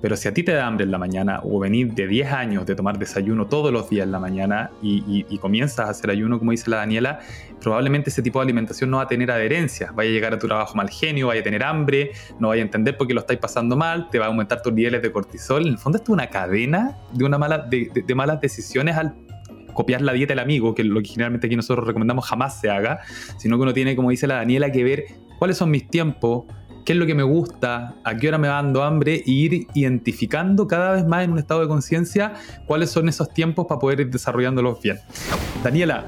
Pero 0.01 0.17
si 0.17 0.29
a 0.29 0.35
ti 0.35 0.43
te 0.43 0.53
da 0.53 0.67
hambre 0.67 0.85
en 0.85 0.93
la 0.93 0.99
mañana 0.99 1.41
o 1.43 1.59
venir 1.59 1.93
de 1.95 2.07
10 2.07 2.33
años 2.33 2.67
de 2.67 2.77
tomar 2.77 2.99
desayuno 2.99 3.47
todos 3.47 3.73
los 3.73 3.91
días 3.91 4.05
en 4.05 4.13
la 4.13 4.21
mañana 4.21 4.71
y, 4.81 5.25
comienzas 5.39 5.87
a 5.87 5.91
hacer 5.91 6.11
ayuno, 6.11 6.39
como 6.39 6.53
dice 6.53 6.71
la 6.71 6.79
Daniela, 6.79 7.21
probablemente 7.61 8.11
ese 8.11 8.23
tipo 8.23 8.39
de 8.39 8.45
alimentación 8.45 8.91
no 8.91 8.99
va 8.99 9.05
a 9.05 9.09
tener 9.09 9.31
adherencia. 9.31 9.91
Vaya 9.93 10.11
a 10.11 10.13
llegar 10.13 10.35
a 10.35 10.39
tu 10.39 10.47
trabajo 10.47 10.77
mal 10.77 10.89
genio, 10.89 11.29
vaya 11.29 11.41
a 11.41 11.45
tener 11.45 11.65
hambre, 11.65 12.13
no 12.39 12.49
vaya 12.49 12.63
a 12.63 12.67
entender 12.67 12.97
por 12.97 13.09
qué 13.09 13.15
lo 13.15 13.21
estáis 13.21 13.41
pasando 13.41 13.77
mal, 13.77 14.09
te 14.11 14.19
va 14.19 14.27
a 14.27 14.29
aumentar 14.29 14.63
tus 14.63 14.73
niveles 14.73 15.03
de 15.03 15.11
cortisol. 15.11 15.63
En 15.63 15.73
el 15.73 15.79
fondo, 15.79 15.99
esto 15.99 16.13
es 16.13 16.15
una 16.15 16.29
cadena 16.29 16.97
de, 17.13 17.25
una 17.25 17.39
mala, 17.39 17.59
de, 17.59 17.91
de 18.07 18.15
malas 18.15 18.41
decisiones 18.41 18.97
al 18.97 19.15
copiar 19.75 20.03
la 20.03 20.13
dieta 20.13 20.33
del 20.33 20.41
amigo, 20.41 20.75
que 20.75 20.83
lo 20.83 21.01
que 21.01 21.09
generalmente 21.09 21.47
aquí 21.47 21.57
nosotros 21.57 21.87
recomendamos 21.87 22.27
jamás 22.27 22.61
se 22.61 22.69
haga, 22.69 23.01
sino 23.37 23.57
que 23.57 23.63
uno 23.63 23.73
tiene, 23.73 23.95
como 23.95 24.11
dice 24.11 24.27
la 24.27 24.37
Daniela, 24.37 24.73
que 24.73 24.83
ver 24.83 25.05
cuáles 25.39 25.57
son 25.57 25.71
mis 25.71 25.89
tiempos, 25.89 26.45
qué 26.85 26.93
es 26.93 26.99
lo 26.99 27.07
que 27.07 27.15
me 27.15 27.23
gusta, 27.23 27.97
a 28.03 28.17
qué 28.17 28.29
hora 28.29 28.39
me 28.39 28.49
va 28.49 28.55
dando 28.55 28.83
hambre, 28.83 29.17
e 29.27 29.31
ir 29.31 29.67
identificando 29.75 30.67
cada 30.67 30.93
vez 30.93 31.07
más 31.07 31.25
en 31.25 31.33
un 31.33 31.39
estado 31.39 31.61
de 31.61 31.69
conciencia 31.69 32.35
cuáles 32.67 32.91
son 32.91 33.09
esos 33.09 33.29
tiempos 33.33 33.67
para 33.67 33.79
poder 33.79 34.01
ir 34.01 34.11
desarrollándolos 34.11 34.81
bien. 34.81 34.99
Daniela, 35.63 36.07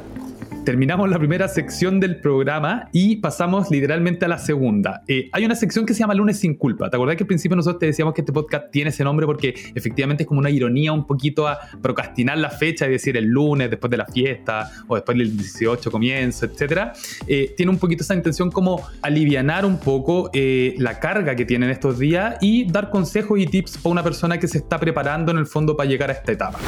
terminamos 0.64 1.09
la 1.09 1.18
primera 1.18 1.49
sección 1.49 2.01
del 2.01 2.20
programa 2.20 2.88
y 2.92 3.16
pasamos 3.16 3.70
literalmente 3.70 4.27
a 4.27 4.29
la 4.29 4.38
segunda. 4.38 5.03
Eh, 5.09 5.29
hay 5.33 5.44
una 5.44 5.55
sección 5.55 5.87
que 5.87 5.94
se 5.94 6.01
llama 6.01 6.14
Lunes 6.14 6.38
sin 6.38 6.55
culpa. 6.55 6.90
¿Te 6.90 6.96
acordás 6.96 7.16
que 7.16 7.25
al 7.25 7.29
principio 7.29 7.57
nosotros 7.57 7.81
te 7.81 7.87
decíamos 7.87 8.14
que 8.14 8.20
este 8.20 8.33
podcast 8.33 8.70
tiene 8.70 8.90
ese 8.90 9.05
nombre 9.05 9.27
porque 9.27 9.55
efectivamente 9.75 10.25
es 10.25 10.27
como 10.27 10.40
una 10.40 10.51
ironía 10.51 10.92
un 10.92 11.07
poquito 11.07 11.49
a 11.49 11.59
procrastinar 11.81 12.38
la 12.38 12.51
fecha 12.51 12.87
y 12.87 12.90
decir 12.90 13.16
el 13.16 13.27
lunes 13.27 13.70
después 13.70 13.90
de 13.90 13.96
la 13.96 14.07
fiesta 14.07 14.70
o 14.87 14.94
después 14.94 15.16
del 15.16 15.37
18 15.37 15.90
comienzo, 15.90 16.46
etcétera? 16.46 16.92
Eh, 17.27 17.55
tiene 17.57 17.70
un 17.70 17.79
poquito 17.79 18.03
esa 18.03 18.14
intención 18.14 18.51
como 18.51 18.87
alivianar 19.03 19.64
un 19.64 19.79
poco 19.79 20.31
eh, 20.33 20.75
la 20.79 20.99
carga 21.01 21.35
que 21.35 21.44
tienen 21.44 21.70
estos 21.70 21.99
días 21.99 22.37
y 22.40 22.70
dar 22.70 22.90
consejos 22.90 23.38
y 23.38 23.46
tips 23.46 23.79
para 23.79 23.92
una 23.92 24.03
persona 24.03 24.38
que 24.38 24.49
se 24.49 24.59
está 24.59 24.79
preparando 24.79 25.33
en 25.33 25.38
el 25.38 25.46
fondo 25.46 25.77
para 25.77 25.88
llegar 25.88 26.11
a 26.11 26.14
esta 26.14 26.33
etapa. 26.33 26.59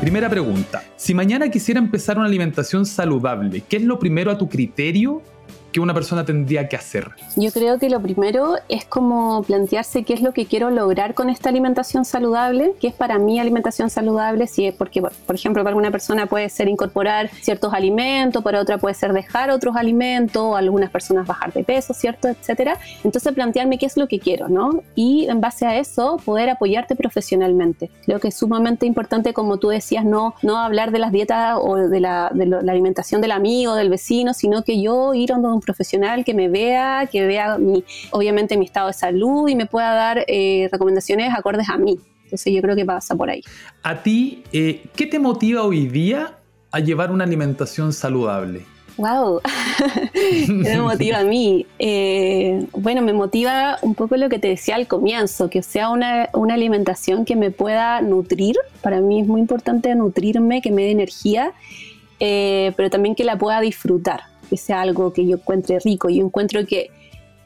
Primera 0.00 0.28
pregunta. 0.28 0.82
Si 0.96 1.14
mañana 1.14 1.50
quisiera 1.50 1.80
empezar 1.80 2.18
una 2.18 2.26
alimentación 2.26 2.84
saludable, 2.84 3.62
¿qué 3.68 3.76
es 3.76 3.82
lo 3.84 3.98
primero 3.98 4.30
a 4.30 4.38
tu 4.38 4.48
criterio 4.48 5.22
que 5.74 5.80
una 5.80 5.92
persona 5.92 6.24
tendría 6.24 6.68
que 6.68 6.76
hacer? 6.76 7.10
Yo 7.34 7.50
creo 7.50 7.80
que 7.80 7.90
lo 7.90 8.00
primero 8.00 8.54
es 8.68 8.84
como 8.84 9.42
plantearse 9.42 10.04
qué 10.04 10.14
es 10.14 10.22
lo 10.22 10.32
que 10.32 10.46
quiero 10.46 10.70
lograr 10.70 11.14
con 11.14 11.28
esta 11.28 11.48
alimentación 11.48 12.04
saludable, 12.04 12.74
qué 12.80 12.86
es 12.86 12.94
para 12.94 13.18
mí 13.18 13.40
alimentación 13.40 13.90
saludable, 13.90 14.46
si 14.46 14.66
es 14.66 14.74
porque, 14.74 15.02
por 15.02 15.34
ejemplo, 15.34 15.64
para 15.64 15.70
alguna 15.70 15.90
persona 15.90 16.26
puede 16.26 16.48
ser 16.48 16.68
incorporar 16.68 17.28
ciertos 17.42 17.74
alimentos, 17.74 18.44
para 18.44 18.60
otra 18.60 18.78
puede 18.78 18.94
ser 18.94 19.12
dejar 19.12 19.50
otros 19.50 19.74
alimentos, 19.74 20.56
algunas 20.56 20.90
personas 20.90 21.26
bajar 21.26 21.52
de 21.52 21.64
peso, 21.64 21.92
¿cierto? 21.92 22.28
Etcétera. 22.28 22.78
Entonces 23.02 23.32
plantearme 23.32 23.76
qué 23.76 23.86
es 23.86 23.96
lo 23.96 24.06
que 24.06 24.20
quiero, 24.20 24.48
¿no? 24.48 24.80
Y 24.94 25.26
en 25.28 25.40
base 25.40 25.66
a 25.66 25.76
eso 25.76 26.18
poder 26.24 26.50
apoyarte 26.50 26.94
profesionalmente. 26.94 27.90
Creo 28.04 28.20
que 28.20 28.28
es 28.28 28.36
sumamente 28.36 28.86
importante, 28.86 29.34
como 29.34 29.58
tú 29.58 29.70
decías, 29.70 30.04
no, 30.04 30.36
no 30.42 30.56
hablar 30.56 30.92
de 30.92 31.00
las 31.00 31.10
dietas 31.10 31.58
o 31.60 31.74
de 31.74 31.98
la, 31.98 32.30
de 32.32 32.46
la 32.46 32.70
alimentación 32.70 33.20
del 33.20 33.32
amigo, 33.32 33.74
del 33.74 33.90
vecino, 33.90 34.34
sino 34.34 34.62
que 34.62 34.80
yo 34.80 35.14
ir 35.14 35.32
a 35.32 35.36
un 35.36 35.63
profesional 35.64 36.24
que 36.24 36.34
me 36.34 36.48
vea, 36.48 37.08
que 37.10 37.26
vea 37.26 37.58
mi, 37.58 37.84
obviamente 38.10 38.56
mi 38.56 38.66
estado 38.66 38.88
de 38.88 38.92
salud 38.92 39.48
y 39.48 39.56
me 39.56 39.66
pueda 39.66 39.94
dar 39.94 40.24
eh, 40.28 40.68
recomendaciones 40.70 41.32
acordes 41.34 41.68
a 41.68 41.76
mí. 41.76 41.98
Entonces 42.24 42.52
yo 42.52 42.62
creo 42.62 42.76
que 42.76 42.84
pasa 42.84 43.14
por 43.14 43.30
ahí. 43.30 43.42
A 43.82 44.02
ti, 44.02 44.44
eh, 44.52 44.84
¿qué 44.96 45.06
te 45.06 45.18
motiva 45.18 45.62
hoy 45.62 45.86
día 45.86 46.38
a 46.70 46.80
llevar 46.80 47.10
una 47.10 47.24
alimentación 47.24 47.92
saludable? 47.92 48.62
Wow, 48.96 49.40
¿qué 50.12 50.46
me 50.48 50.80
motiva 50.80 51.18
a 51.18 51.24
mí? 51.24 51.66
Eh, 51.80 52.66
bueno, 52.72 53.02
me 53.02 53.12
motiva 53.12 53.78
un 53.82 53.96
poco 53.96 54.16
lo 54.16 54.28
que 54.28 54.38
te 54.38 54.48
decía 54.48 54.76
al 54.76 54.86
comienzo, 54.86 55.50
que 55.50 55.62
sea 55.62 55.90
una, 55.90 56.28
una, 56.32 56.54
alimentación 56.54 57.24
que 57.24 57.34
me 57.34 57.50
pueda 57.50 58.00
nutrir. 58.02 58.56
Para 58.82 59.00
mí 59.00 59.20
es 59.20 59.26
muy 59.26 59.40
importante 59.40 59.92
nutrirme, 59.96 60.62
que 60.62 60.70
me 60.70 60.82
dé 60.82 60.92
energía, 60.92 61.52
pero 62.20 62.88
también 62.88 63.16
que 63.16 63.24
la 63.24 63.36
pueda 63.36 63.60
disfrutar 63.60 64.33
que 64.54 64.58
sea 64.58 64.82
algo 64.82 65.12
que 65.12 65.26
yo 65.26 65.36
encuentre 65.36 65.80
rico. 65.80 66.08
Yo 66.08 66.24
encuentro 66.24 66.64
que 66.64 66.90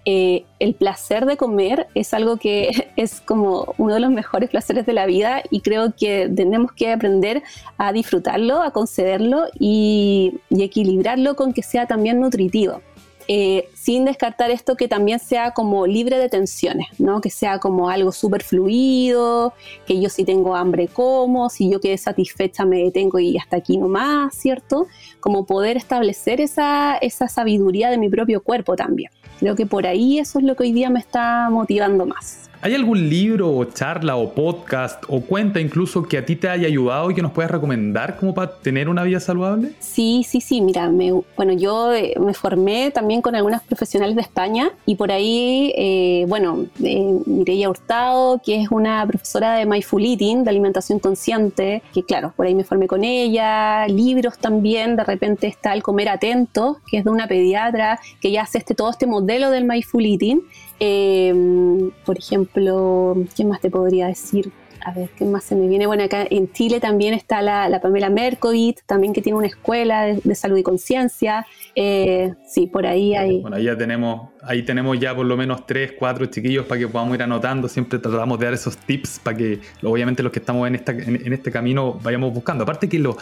eh, 0.05 0.45
el 0.59 0.75
placer 0.75 1.25
de 1.25 1.39
comer 1.39 1.87
es 1.95 2.13
algo 2.13 2.37
que 2.37 2.91
es 2.97 3.23
como 3.23 3.75
uno 3.79 3.95
de 3.95 4.01
los 4.01 4.11
mejores 4.11 4.51
placeres 4.51 4.85
de 4.85 4.93
la 4.93 5.07
vida 5.07 5.43
y 5.51 5.61
creo 5.61 5.95
que 5.97 6.31
tenemos 6.35 6.73
que 6.73 6.93
aprender 6.93 7.43
a 7.79 7.95
disfrutarlo, 7.95 8.63
a 8.63 8.73
concederlo 8.73 9.47
y, 9.59 10.35
y 10.51 10.63
equilibrarlo 10.65 11.35
con 11.35 11.55
que 11.55 11.63
sea 11.63 11.87
también 11.87 12.21
nutritivo. 12.21 12.83
Eh, 13.31 13.69
sin 13.75 14.07
descartar 14.07 14.51
esto 14.51 14.75
que 14.75 14.89
también 14.89 15.19
sea 15.19 15.51
como 15.51 15.87
libre 15.87 16.17
de 16.17 16.31
tensiones, 16.31 16.89
¿no? 16.99 17.21
que 17.21 17.29
sea 17.29 17.59
como 17.59 17.91
algo 17.91 18.11
súper 18.11 18.43
fluido, 18.43 19.53
que 19.87 20.01
yo 20.01 20.09
si 20.09 20.25
tengo 20.25 20.57
hambre 20.57 20.89
como, 20.89 21.51
si 21.51 21.71
yo 21.71 21.79
quedé 21.79 21.99
satisfecha 21.99 22.65
me 22.65 22.85
detengo 22.85 23.19
y 23.19 23.37
hasta 23.37 23.59
aquí 23.59 23.77
nomás, 23.77 24.35
¿cierto? 24.35 24.87
Como 25.21 25.45
poder 25.45 25.77
establecer 25.77 26.41
esa, 26.41 26.97
esa 26.97 27.29
sabiduría 27.29 27.91
de 27.91 27.99
mi 27.99 28.09
propio 28.09 28.43
cuerpo 28.43 28.77
también. 28.77 29.11
Creo 29.39 29.55
que 29.55 29.67
por 29.67 29.87
ahí 29.87 30.19
eso 30.19 30.39
es 30.39 30.47
lo 30.47 30.57
que 30.57 30.63
hoy 30.63 30.73
día 30.73 30.89
me 30.89 30.99
está 30.99 31.51
motivando 31.51 32.07
más. 32.07 32.48
¿Hay 32.61 32.75
algún 32.75 33.09
libro 33.09 33.55
o 33.55 33.65
charla 33.67 34.17
o 34.17 34.35
podcast 34.35 35.05
o 35.07 35.21
cuenta 35.21 35.61
incluso 35.61 36.03
que 36.03 36.19
a 36.19 36.27
ti 36.27 36.35
te 36.35 36.49
haya 36.49 36.67
ayudado 36.67 37.09
y 37.09 37.15
que 37.15 37.23
nos 37.23 37.31
puedas 37.31 37.53
recomendar 37.53 38.17
como 38.17 38.35
para 38.35 38.57
tener 38.57 38.89
una 38.89 39.05
vida 39.05 39.21
saludable? 39.21 39.75
Sí, 39.79 40.27
sí, 40.29 40.41
sí. 40.41 40.61
Mira, 40.61 40.91
bueno, 41.37 41.53
yo 41.53 41.95
eh, 41.95 42.15
me 42.19 42.35
formé 42.35 42.91
también 42.91 43.23
con 43.23 43.37
algunas 43.37 43.63
profesionales 43.63 44.17
de 44.17 44.23
España 44.23 44.73
y 44.87 44.97
por 44.97 45.13
ahí, 45.13 45.73
eh, 45.77 46.25
bueno, 46.27 46.67
eh, 46.83 47.21
Mireia 47.27 47.71
Hurtado, 47.71 48.41
que 48.45 48.61
es 48.61 48.73
una 48.73 49.07
profesora 49.07 49.53
de 49.53 49.65
Mindful 49.65 50.05
Eating, 50.05 50.43
de 50.43 50.51
alimentación 50.51 50.99
consciente, 50.99 51.81
que 51.95 52.03
claro, 52.03 52.33
por 52.37 52.47
ahí 52.47 52.57
me 52.57 52.65
formé 52.65 52.89
con 52.89 53.05
ella. 53.05 53.87
Libros 53.87 54.37
también, 54.37 54.97
de 54.97 55.05
repente 55.05 55.47
está 55.47 55.75
El 55.75 55.85
comer 55.85 56.09
atento, 56.09 56.79
que 56.91 56.99
es 56.99 57.05
de 57.05 57.11
una 57.11 57.29
pediatra 57.29 58.01
que 58.21 58.33
ya 58.33 58.43
hace 58.43 58.59
este, 58.59 58.75
todo 58.75 58.91
este 58.91 59.07
modelo 59.07 59.51
del 59.51 59.65
Mindful 59.65 60.05
Eating 60.05 60.43
Em, 60.81 61.91
por 62.05 62.19
ejemplo, 62.19 63.17
¿qué 63.37 63.45
más 63.45 63.61
te 63.61 63.71
podría 63.71 64.07
decir? 64.07 64.51
A 64.85 64.93
ver, 64.93 65.11
¿qué 65.19 65.25
más 65.25 65.45
se 65.45 65.57
me 65.57 65.67
viene? 65.67 65.87
Bueno, 65.87 66.05
acá 66.05 66.25
en 66.31 66.53
Chile 66.53 66.79
también 66.81 67.13
está 67.13 67.43
la, 67.43 67.81
Pamela 67.83 68.11
Merkovit, 68.11 68.81
también 68.87 69.13
que 69.13 69.21
tiene 69.21 69.37
una 69.37 69.49
escuela 69.49 70.07
de, 70.07 70.35
salud 70.35 70.57
y 70.57 70.63
conciencia. 70.63 71.47
Eh, 71.75 72.35
sí, 72.47 72.67
por 72.67 72.87
ahí 72.87 73.15
hay... 73.15 73.41
Bueno, 73.41 73.57
ahí 73.57 73.65
ya 73.65 73.77
tenemos 73.77 74.29
ahí 74.43 74.63
tenemos 74.63 74.99
ya 74.99 75.15
por 75.15 75.27
lo 75.27 75.37
menos 75.37 75.67
tres, 75.67 75.93
cuatro 75.99 76.27
chiquillos 76.27 76.67
para 76.67 76.81
que 76.81 76.89
podamos 76.89 77.15
ir 77.15 77.23
anotando. 77.23 77.69
Siempre 77.69 77.99
tratamos 77.99 78.39
de 78.39 78.47
dar 78.47 78.55
esos 78.55 78.77
tips 78.77 79.21
para 79.23 79.37
que, 79.37 79.61
obviamente, 79.83 80.23
los 80.23 80.33
que 80.33 80.39
estamos 80.39 80.67
en, 80.67 80.75
esta, 80.75 80.93
en, 80.93 81.33
este 81.33 81.51
camino 81.51 81.99
vayamos 82.03 82.33
buscando. 82.33 82.65
Aparte 82.65 82.89
que 82.89 82.99
los 82.99 83.17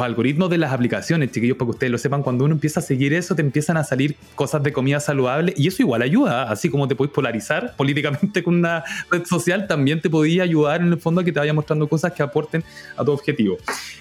algoritmos 0.00 0.50
de 0.50 0.58
las 0.58 0.72
aplicaciones, 0.72 1.32
chiquillos, 1.32 1.56
para 1.56 1.66
que 1.66 1.70
ustedes 1.72 1.90
lo 1.90 1.98
sepan, 1.98 2.22
cuando 2.22 2.44
uno 2.44 2.54
empieza 2.54 2.80
a 2.80 2.82
seguir 2.82 3.12
eso, 3.12 3.34
te 3.34 3.42
empiezan 3.42 3.76
a 3.76 3.84
salir 3.84 4.16
cosas 4.34 4.62
de 4.62 4.72
comida 4.72 5.00
saludable 5.00 5.54
y 5.56 5.68
eso 5.68 5.82
igual 5.82 6.02
ayuda. 6.02 6.50
Así 6.50 6.70
como 6.70 6.88
te 6.88 6.94
puedes 6.98 7.14
polarizar 7.14 7.74
políticamente 7.78 8.42
con 8.42 8.56
una 8.56 8.84
red 9.10 9.24
social, 9.24 9.66
también 9.66 10.02
te 10.02 10.10
podía 10.10 10.42
ayudar 10.42 10.82
en 10.82 10.88
el 10.88 11.00
fondo 11.00 11.22
a 11.22 11.24
que 11.24 11.32
te 11.32 11.40
vaya 11.40 11.54
mostrando 11.54 11.88
cosas 11.88 12.12
que 12.12 12.22
aporten 12.22 12.62
a 12.96 13.04
tu 13.04 13.12
objetivo. 13.12 13.56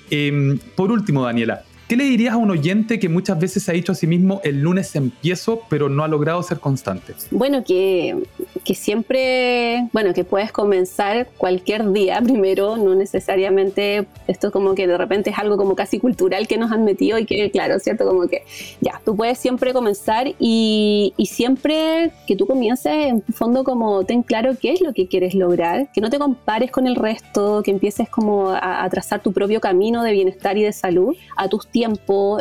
Em, 0.09 0.57
por 0.75 0.91
último, 0.91 1.23
Daniela, 1.23 1.63
¿Qué 1.87 1.95
le 1.95 2.03
dirías 2.03 2.33
a 2.33 2.37
un 2.37 2.51
oyente 2.51 2.99
que 2.99 3.07
muchas 3.07 3.39
veces 3.39 3.63
se 3.63 3.71
ha 3.71 3.73
dicho 3.73 3.93
a 3.93 3.95
sí 3.95 4.07
mismo 4.07 4.41
el 4.43 4.59
lunes 4.59 4.93
empiezo, 4.97 5.61
pero 5.69 5.87
no 5.87 6.03
ha 6.03 6.09
logrado 6.09 6.43
ser 6.43 6.59
constante? 6.59 7.13
Bueno, 7.31 7.63
que, 7.63 8.23
que 8.65 8.75
siempre, 8.75 9.87
bueno, 9.93 10.13
que 10.13 10.25
puedes 10.25 10.51
comenzar 10.51 11.29
cualquier 11.37 11.89
día 11.93 12.21
primero, 12.23 12.75
no 12.75 12.93
necesariamente, 12.93 14.05
esto 14.27 14.51
como 14.51 14.75
que 14.75 14.85
de 14.85 14.97
repente 14.97 15.29
es 15.29 15.39
algo 15.39 15.55
como 15.55 15.75
casi 15.75 15.97
cultural 15.97 16.45
que 16.45 16.57
nos 16.57 16.73
han 16.73 16.83
metido 16.83 17.19
y 17.19 17.25
que, 17.25 17.49
claro, 17.51 17.79
¿cierto? 17.79 18.05
Como 18.05 18.27
que 18.27 18.43
ya, 18.81 19.01
tú 19.05 19.15
puedes 19.15 19.37
siempre 19.37 19.71
comenzar 19.71 20.27
y, 20.39 21.13
y 21.15 21.25
siempre 21.27 22.11
que 22.27 22.35
tú 22.35 22.47
comiences, 22.47 22.91
en 22.91 23.21
fondo 23.33 23.63
como 23.63 24.03
ten 24.03 24.23
claro 24.23 24.57
qué 24.59 24.73
es 24.73 24.81
lo 24.81 24.91
que 24.91 25.07
quieres 25.07 25.35
lograr, 25.35 25.89
que 25.93 26.01
no 26.01 26.09
te 26.09 26.19
compares 26.19 26.69
con 26.69 26.85
el 26.85 26.97
resto, 26.97 27.61
que 27.63 27.71
empieces 27.71 28.09
como 28.09 28.49
a, 28.49 28.83
a 28.83 28.89
trazar 28.89 29.23
tu 29.23 29.31
propio 29.31 29.61
camino 29.61 30.03
de 30.03 30.11
bienestar 30.11 30.57
y 30.57 30.63
de 30.63 30.73
salud 30.73 31.15
a 31.37 31.47
tus 31.47 31.65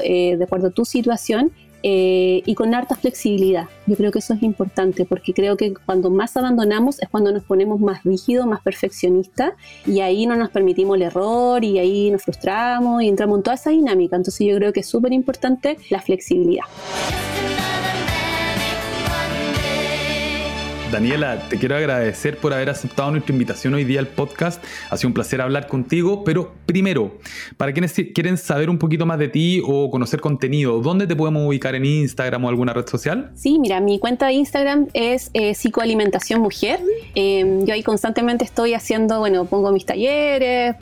eh, 0.03 0.37
de 0.37 0.45
acuerdo 0.45 0.69
a 0.69 0.71
tu 0.71 0.85
situación, 0.85 1.53
eh, 1.89 2.43
y 2.45 2.55
con 2.57 2.75
harta 2.75 2.97
flexibilidad. 2.97 3.69
Yo 3.87 3.95
creo 3.97 4.11
que 4.11 4.19
eso 4.19 4.35
es 4.35 4.43
importante 4.43 5.05
porque 5.05 5.33
creo 5.33 5.57
que 5.57 5.73
cuando 5.73 6.11
más 6.11 6.37
abandonamos 6.37 7.01
es 7.01 7.09
cuando 7.09 7.31
nos 7.31 7.45
ponemos 7.45 7.79
más 7.79 8.03
rígidos, 8.03 8.45
más 8.45 8.61
perfeccionistas 8.61 9.53
y 9.87 10.01
ahí 10.01 10.27
no 10.27 10.35
nos 10.35 10.51
permitimos 10.51 10.97
el 10.97 11.03
error 11.03 11.63
y 11.63 11.79
ahí 11.79 12.11
nos 12.11 12.23
frustramos 12.23 13.05
y 13.05 13.09
entramos 13.09 13.39
en 13.39 13.43
toda 13.45 13.55
esa 13.55 13.71
dinámica. 13.71 14.17
Entonces 14.17 14.47
yo 14.49 14.57
creo 14.57 14.73
que 14.73 14.81
es 14.81 14.89
súper 14.89 15.13
importante 15.13 15.77
la 15.91 16.01
flexibilidad. 16.01 16.65
Daniela, 20.93 21.49
te 21.49 21.59
quiero 21.59 21.77
agradecer 21.77 22.39
por 22.39 22.55
haber 22.55 22.71
aceptado 22.71 23.11
nuestra 23.11 23.33
invitación 23.33 23.75
hoy 23.75 23.83
día 23.83 23.99
al 23.99 24.07
podcast. 24.07 24.63
Ha 24.89 24.97
sido 24.97 25.09
un 25.09 25.15
placer 25.15 25.41
hablar 25.41 25.67
contigo, 25.67 26.23
pero 26.23 26.53
primero, 26.65 27.19
para 27.57 27.73
quienes 27.73 27.93
quieren 28.15 28.39
saber 28.39 28.71
un 28.71 28.79
poquito 28.79 29.05
más 29.05 29.19
de 29.19 29.29
ti 29.29 29.61
o 29.67 29.91
conocer 29.91 30.21
contenido, 30.21 30.81
¿dónde 30.81 31.09
te 31.09 31.17
podemos 31.17 31.45
ubicar 31.45 31.75
en 31.75 31.85
Instagram 31.85 32.45
o 32.45 32.49
alguna 32.49 32.73
red 32.73 32.87
social? 32.87 33.33
Sí, 33.35 33.59
mira, 33.59 33.81
mi 33.81 33.99
cuenta 33.99 34.29
de 34.29 34.35
Instagram 34.35 34.87
es 34.93 35.31
eh, 35.35 35.55
Psicoalimentación 35.55 36.41
Mujer. 36.41 36.79
Em, 37.17 37.65
yo 37.65 37.75
ahí 37.75 37.83
constantemente 37.83 38.45
estoy 38.45 38.75
haciendo, 38.75 39.19
bueno, 39.19 39.45
pongo 39.45 39.73
mis 39.73 39.85
talleres, 39.85 40.77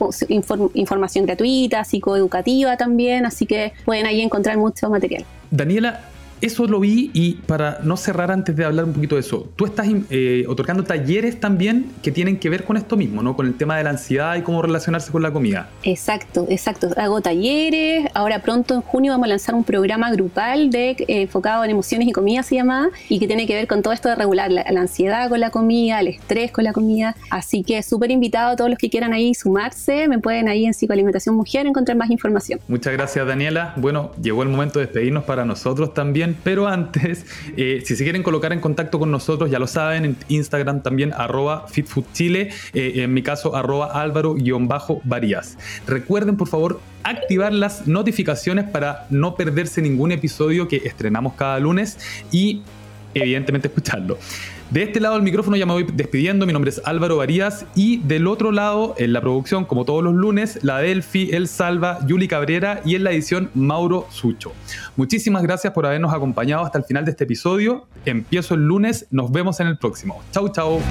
información 0.75 1.25
gratuita, 1.25 1.83
psicoeducativa 1.83 2.77
también, 2.77 3.25
así 3.25 3.47
que 3.47 3.73
pueden 3.85 4.05
ahí 4.05 4.21
encontrar 4.21 4.57
mucho 4.57 4.87
material. 4.87 5.25
Daniela, 5.49 6.01
eso 6.41 6.67
lo 6.67 6.79
vi 6.79 7.11
y 7.13 7.33
para 7.33 7.79
no 7.83 7.97
cerrar 7.97 8.31
antes 8.31 8.55
de 8.55 8.65
hablar 8.65 8.85
un 8.85 8.93
poquito 8.93 9.15
de 9.15 9.21
eso, 9.21 9.49
tú 9.55 9.65
estás 9.65 9.87
eh, 10.09 10.45
otorgando 10.47 10.83
talleres 10.83 11.39
también 11.39 11.91
que 12.03 12.11
tienen 12.11 12.37
que 12.37 12.49
ver 12.49 12.63
con 12.63 12.77
esto 12.77 12.97
mismo, 12.97 13.23
¿no? 13.23 13.35
Con 13.35 13.47
el 13.47 13.55
tema 13.55 13.77
de 13.77 13.83
la 13.83 13.91
ansiedad 13.91 14.35
y 14.35 14.41
cómo 14.41 14.61
relacionarse 14.61 15.11
con 15.11 15.21
la 15.21 15.31
comida. 15.31 15.69
Exacto, 15.83 16.45
exacto. 16.49 16.89
Hago 16.97 17.21
talleres, 17.21 18.09
ahora 18.13 18.39
pronto 18.41 18.73
en 18.75 18.81
junio 18.81 19.11
vamos 19.11 19.25
a 19.25 19.29
lanzar 19.29 19.55
un 19.55 19.63
programa 19.63 20.11
grupal 20.11 20.69
de, 20.69 20.91
eh, 20.91 21.05
enfocado 21.07 21.63
en 21.63 21.71
emociones 21.71 22.07
y 22.07 22.11
comida 22.11 22.43
se 22.43 22.55
llama, 22.55 22.89
y 23.09 23.19
que 23.19 23.27
tiene 23.27 23.47
que 23.47 23.55
ver 23.55 23.67
con 23.67 23.81
todo 23.81 23.93
esto 23.93 24.09
de 24.09 24.15
regular 24.15 24.51
la, 24.51 24.61
ansiedad 24.61 25.29
con 25.29 25.39
la 25.39 25.51
comida, 25.51 25.99
el 25.99 26.07
estrés 26.09 26.51
con 26.51 26.63
la 26.63 26.73
comida. 26.73 27.15
Así 27.29 27.63
que 27.63 27.81
súper 27.81 28.11
invitado 28.11 28.51
a 28.51 28.55
todos 28.55 28.69
los 28.69 28.77
que 28.77 28.89
quieran 28.89 29.13
ahí 29.13 29.33
sumarse, 29.33 30.07
me 30.07 30.19
pueden 30.19 30.47
ahí 30.47 30.65
en 30.65 30.73
Psicoalimentación 30.73 31.35
Mujer 31.35 31.65
encontrar 31.65 31.97
más 31.97 32.09
información. 32.09 32.59
Muchas 32.67 32.93
gracias 32.93 33.25
Daniela. 33.25 33.73
Bueno, 33.77 34.11
llegó 34.21 34.43
el 34.43 34.49
momento 34.49 34.79
de 34.79 34.85
despedirnos 34.85 35.23
para 35.23 35.45
nosotros 35.45 35.93
también 35.93 36.24
pero 36.33 36.67
antes, 36.67 37.25
eh, 37.57 37.81
si 37.85 37.95
se 37.95 38.03
quieren 38.03 38.23
colocar 38.23 38.53
en 38.53 38.59
contacto 38.59 38.97
con 38.97 39.11
nosotros, 39.11 39.51
ya 39.51 39.59
lo 39.59 39.67
saben, 39.67 40.05
en 40.05 40.17
Instagram 40.29 40.81
también, 40.81 41.13
arroba 41.13 41.67
FitFoodChile, 41.67 42.49
eh, 42.73 42.93
en 42.95 43.13
mi 43.13 43.21
caso, 43.21 43.55
arroba 43.55 44.01
álvaro-varías. 44.01 45.57
Recuerden, 45.85 46.37
por 46.37 46.47
favor, 46.47 46.79
activar 47.03 47.53
las 47.53 47.87
notificaciones 47.87 48.65
para 48.65 49.05
no 49.09 49.35
perderse 49.35 49.81
ningún 49.81 50.11
episodio 50.11 50.67
que 50.67 50.77
estrenamos 50.77 51.33
cada 51.33 51.59
lunes 51.59 51.99
y 52.31 52.63
evidentemente 53.13 53.67
escucharlo. 53.67 54.17
De 54.69 54.81
este 54.81 54.99
lado 54.99 55.13
del 55.15 55.23
micrófono 55.23 55.55
ya 55.55 55.65
me 55.65 55.73
voy 55.73 55.85
despidiendo. 55.93 56.45
Mi 56.45 56.53
nombre 56.53 56.69
es 56.69 56.81
Álvaro 56.85 57.17
Varías. 57.17 57.65
Y 57.75 57.97
del 57.97 58.27
otro 58.27 58.51
lado, 58.51 58.95
en 58.97 59.13
la 59.13 59.21
producción, 59.21 59.65
como 59.65 59.85
todos 59.85 60.03
los 60.03 60.13
lunes, 60.13 60.59
la 60.63 60.79
Delphi, 60.79 61.29
El 61.31 61.47
Salva, 61.47 61.99
Yuli 62.07 62.27
Cabrera 62.27 62.81
y 62.83 62.95
en 62.95 63.03
la 63.03 63.11
edición 63.11 63.51
Mauro 63.53 64.07
Sucho. 64.09 64.53
Muchísimas 64.95 65.43
gracias 65.43 65.71
por 65.73 65.85
habernos 65.85 66.13
acompañado 66.13 66.65
hasta 66.65 66.79
el 66.79 66.83
final 66.85 67.05
de 67.05 67.11
este 67.11 67.25
episodio. 67.25 67.87
Empiezo 68.05 68.55
el 68.55 68.67
lunes. 68.67 69.07
Nos 69.11 69.31
vemos 69.31 69.59
en 69.59 69.67
el 69.67 69.77
próximo. 69.77 70.21
Chau, 70.31 70.49
chau. 70.49 70.81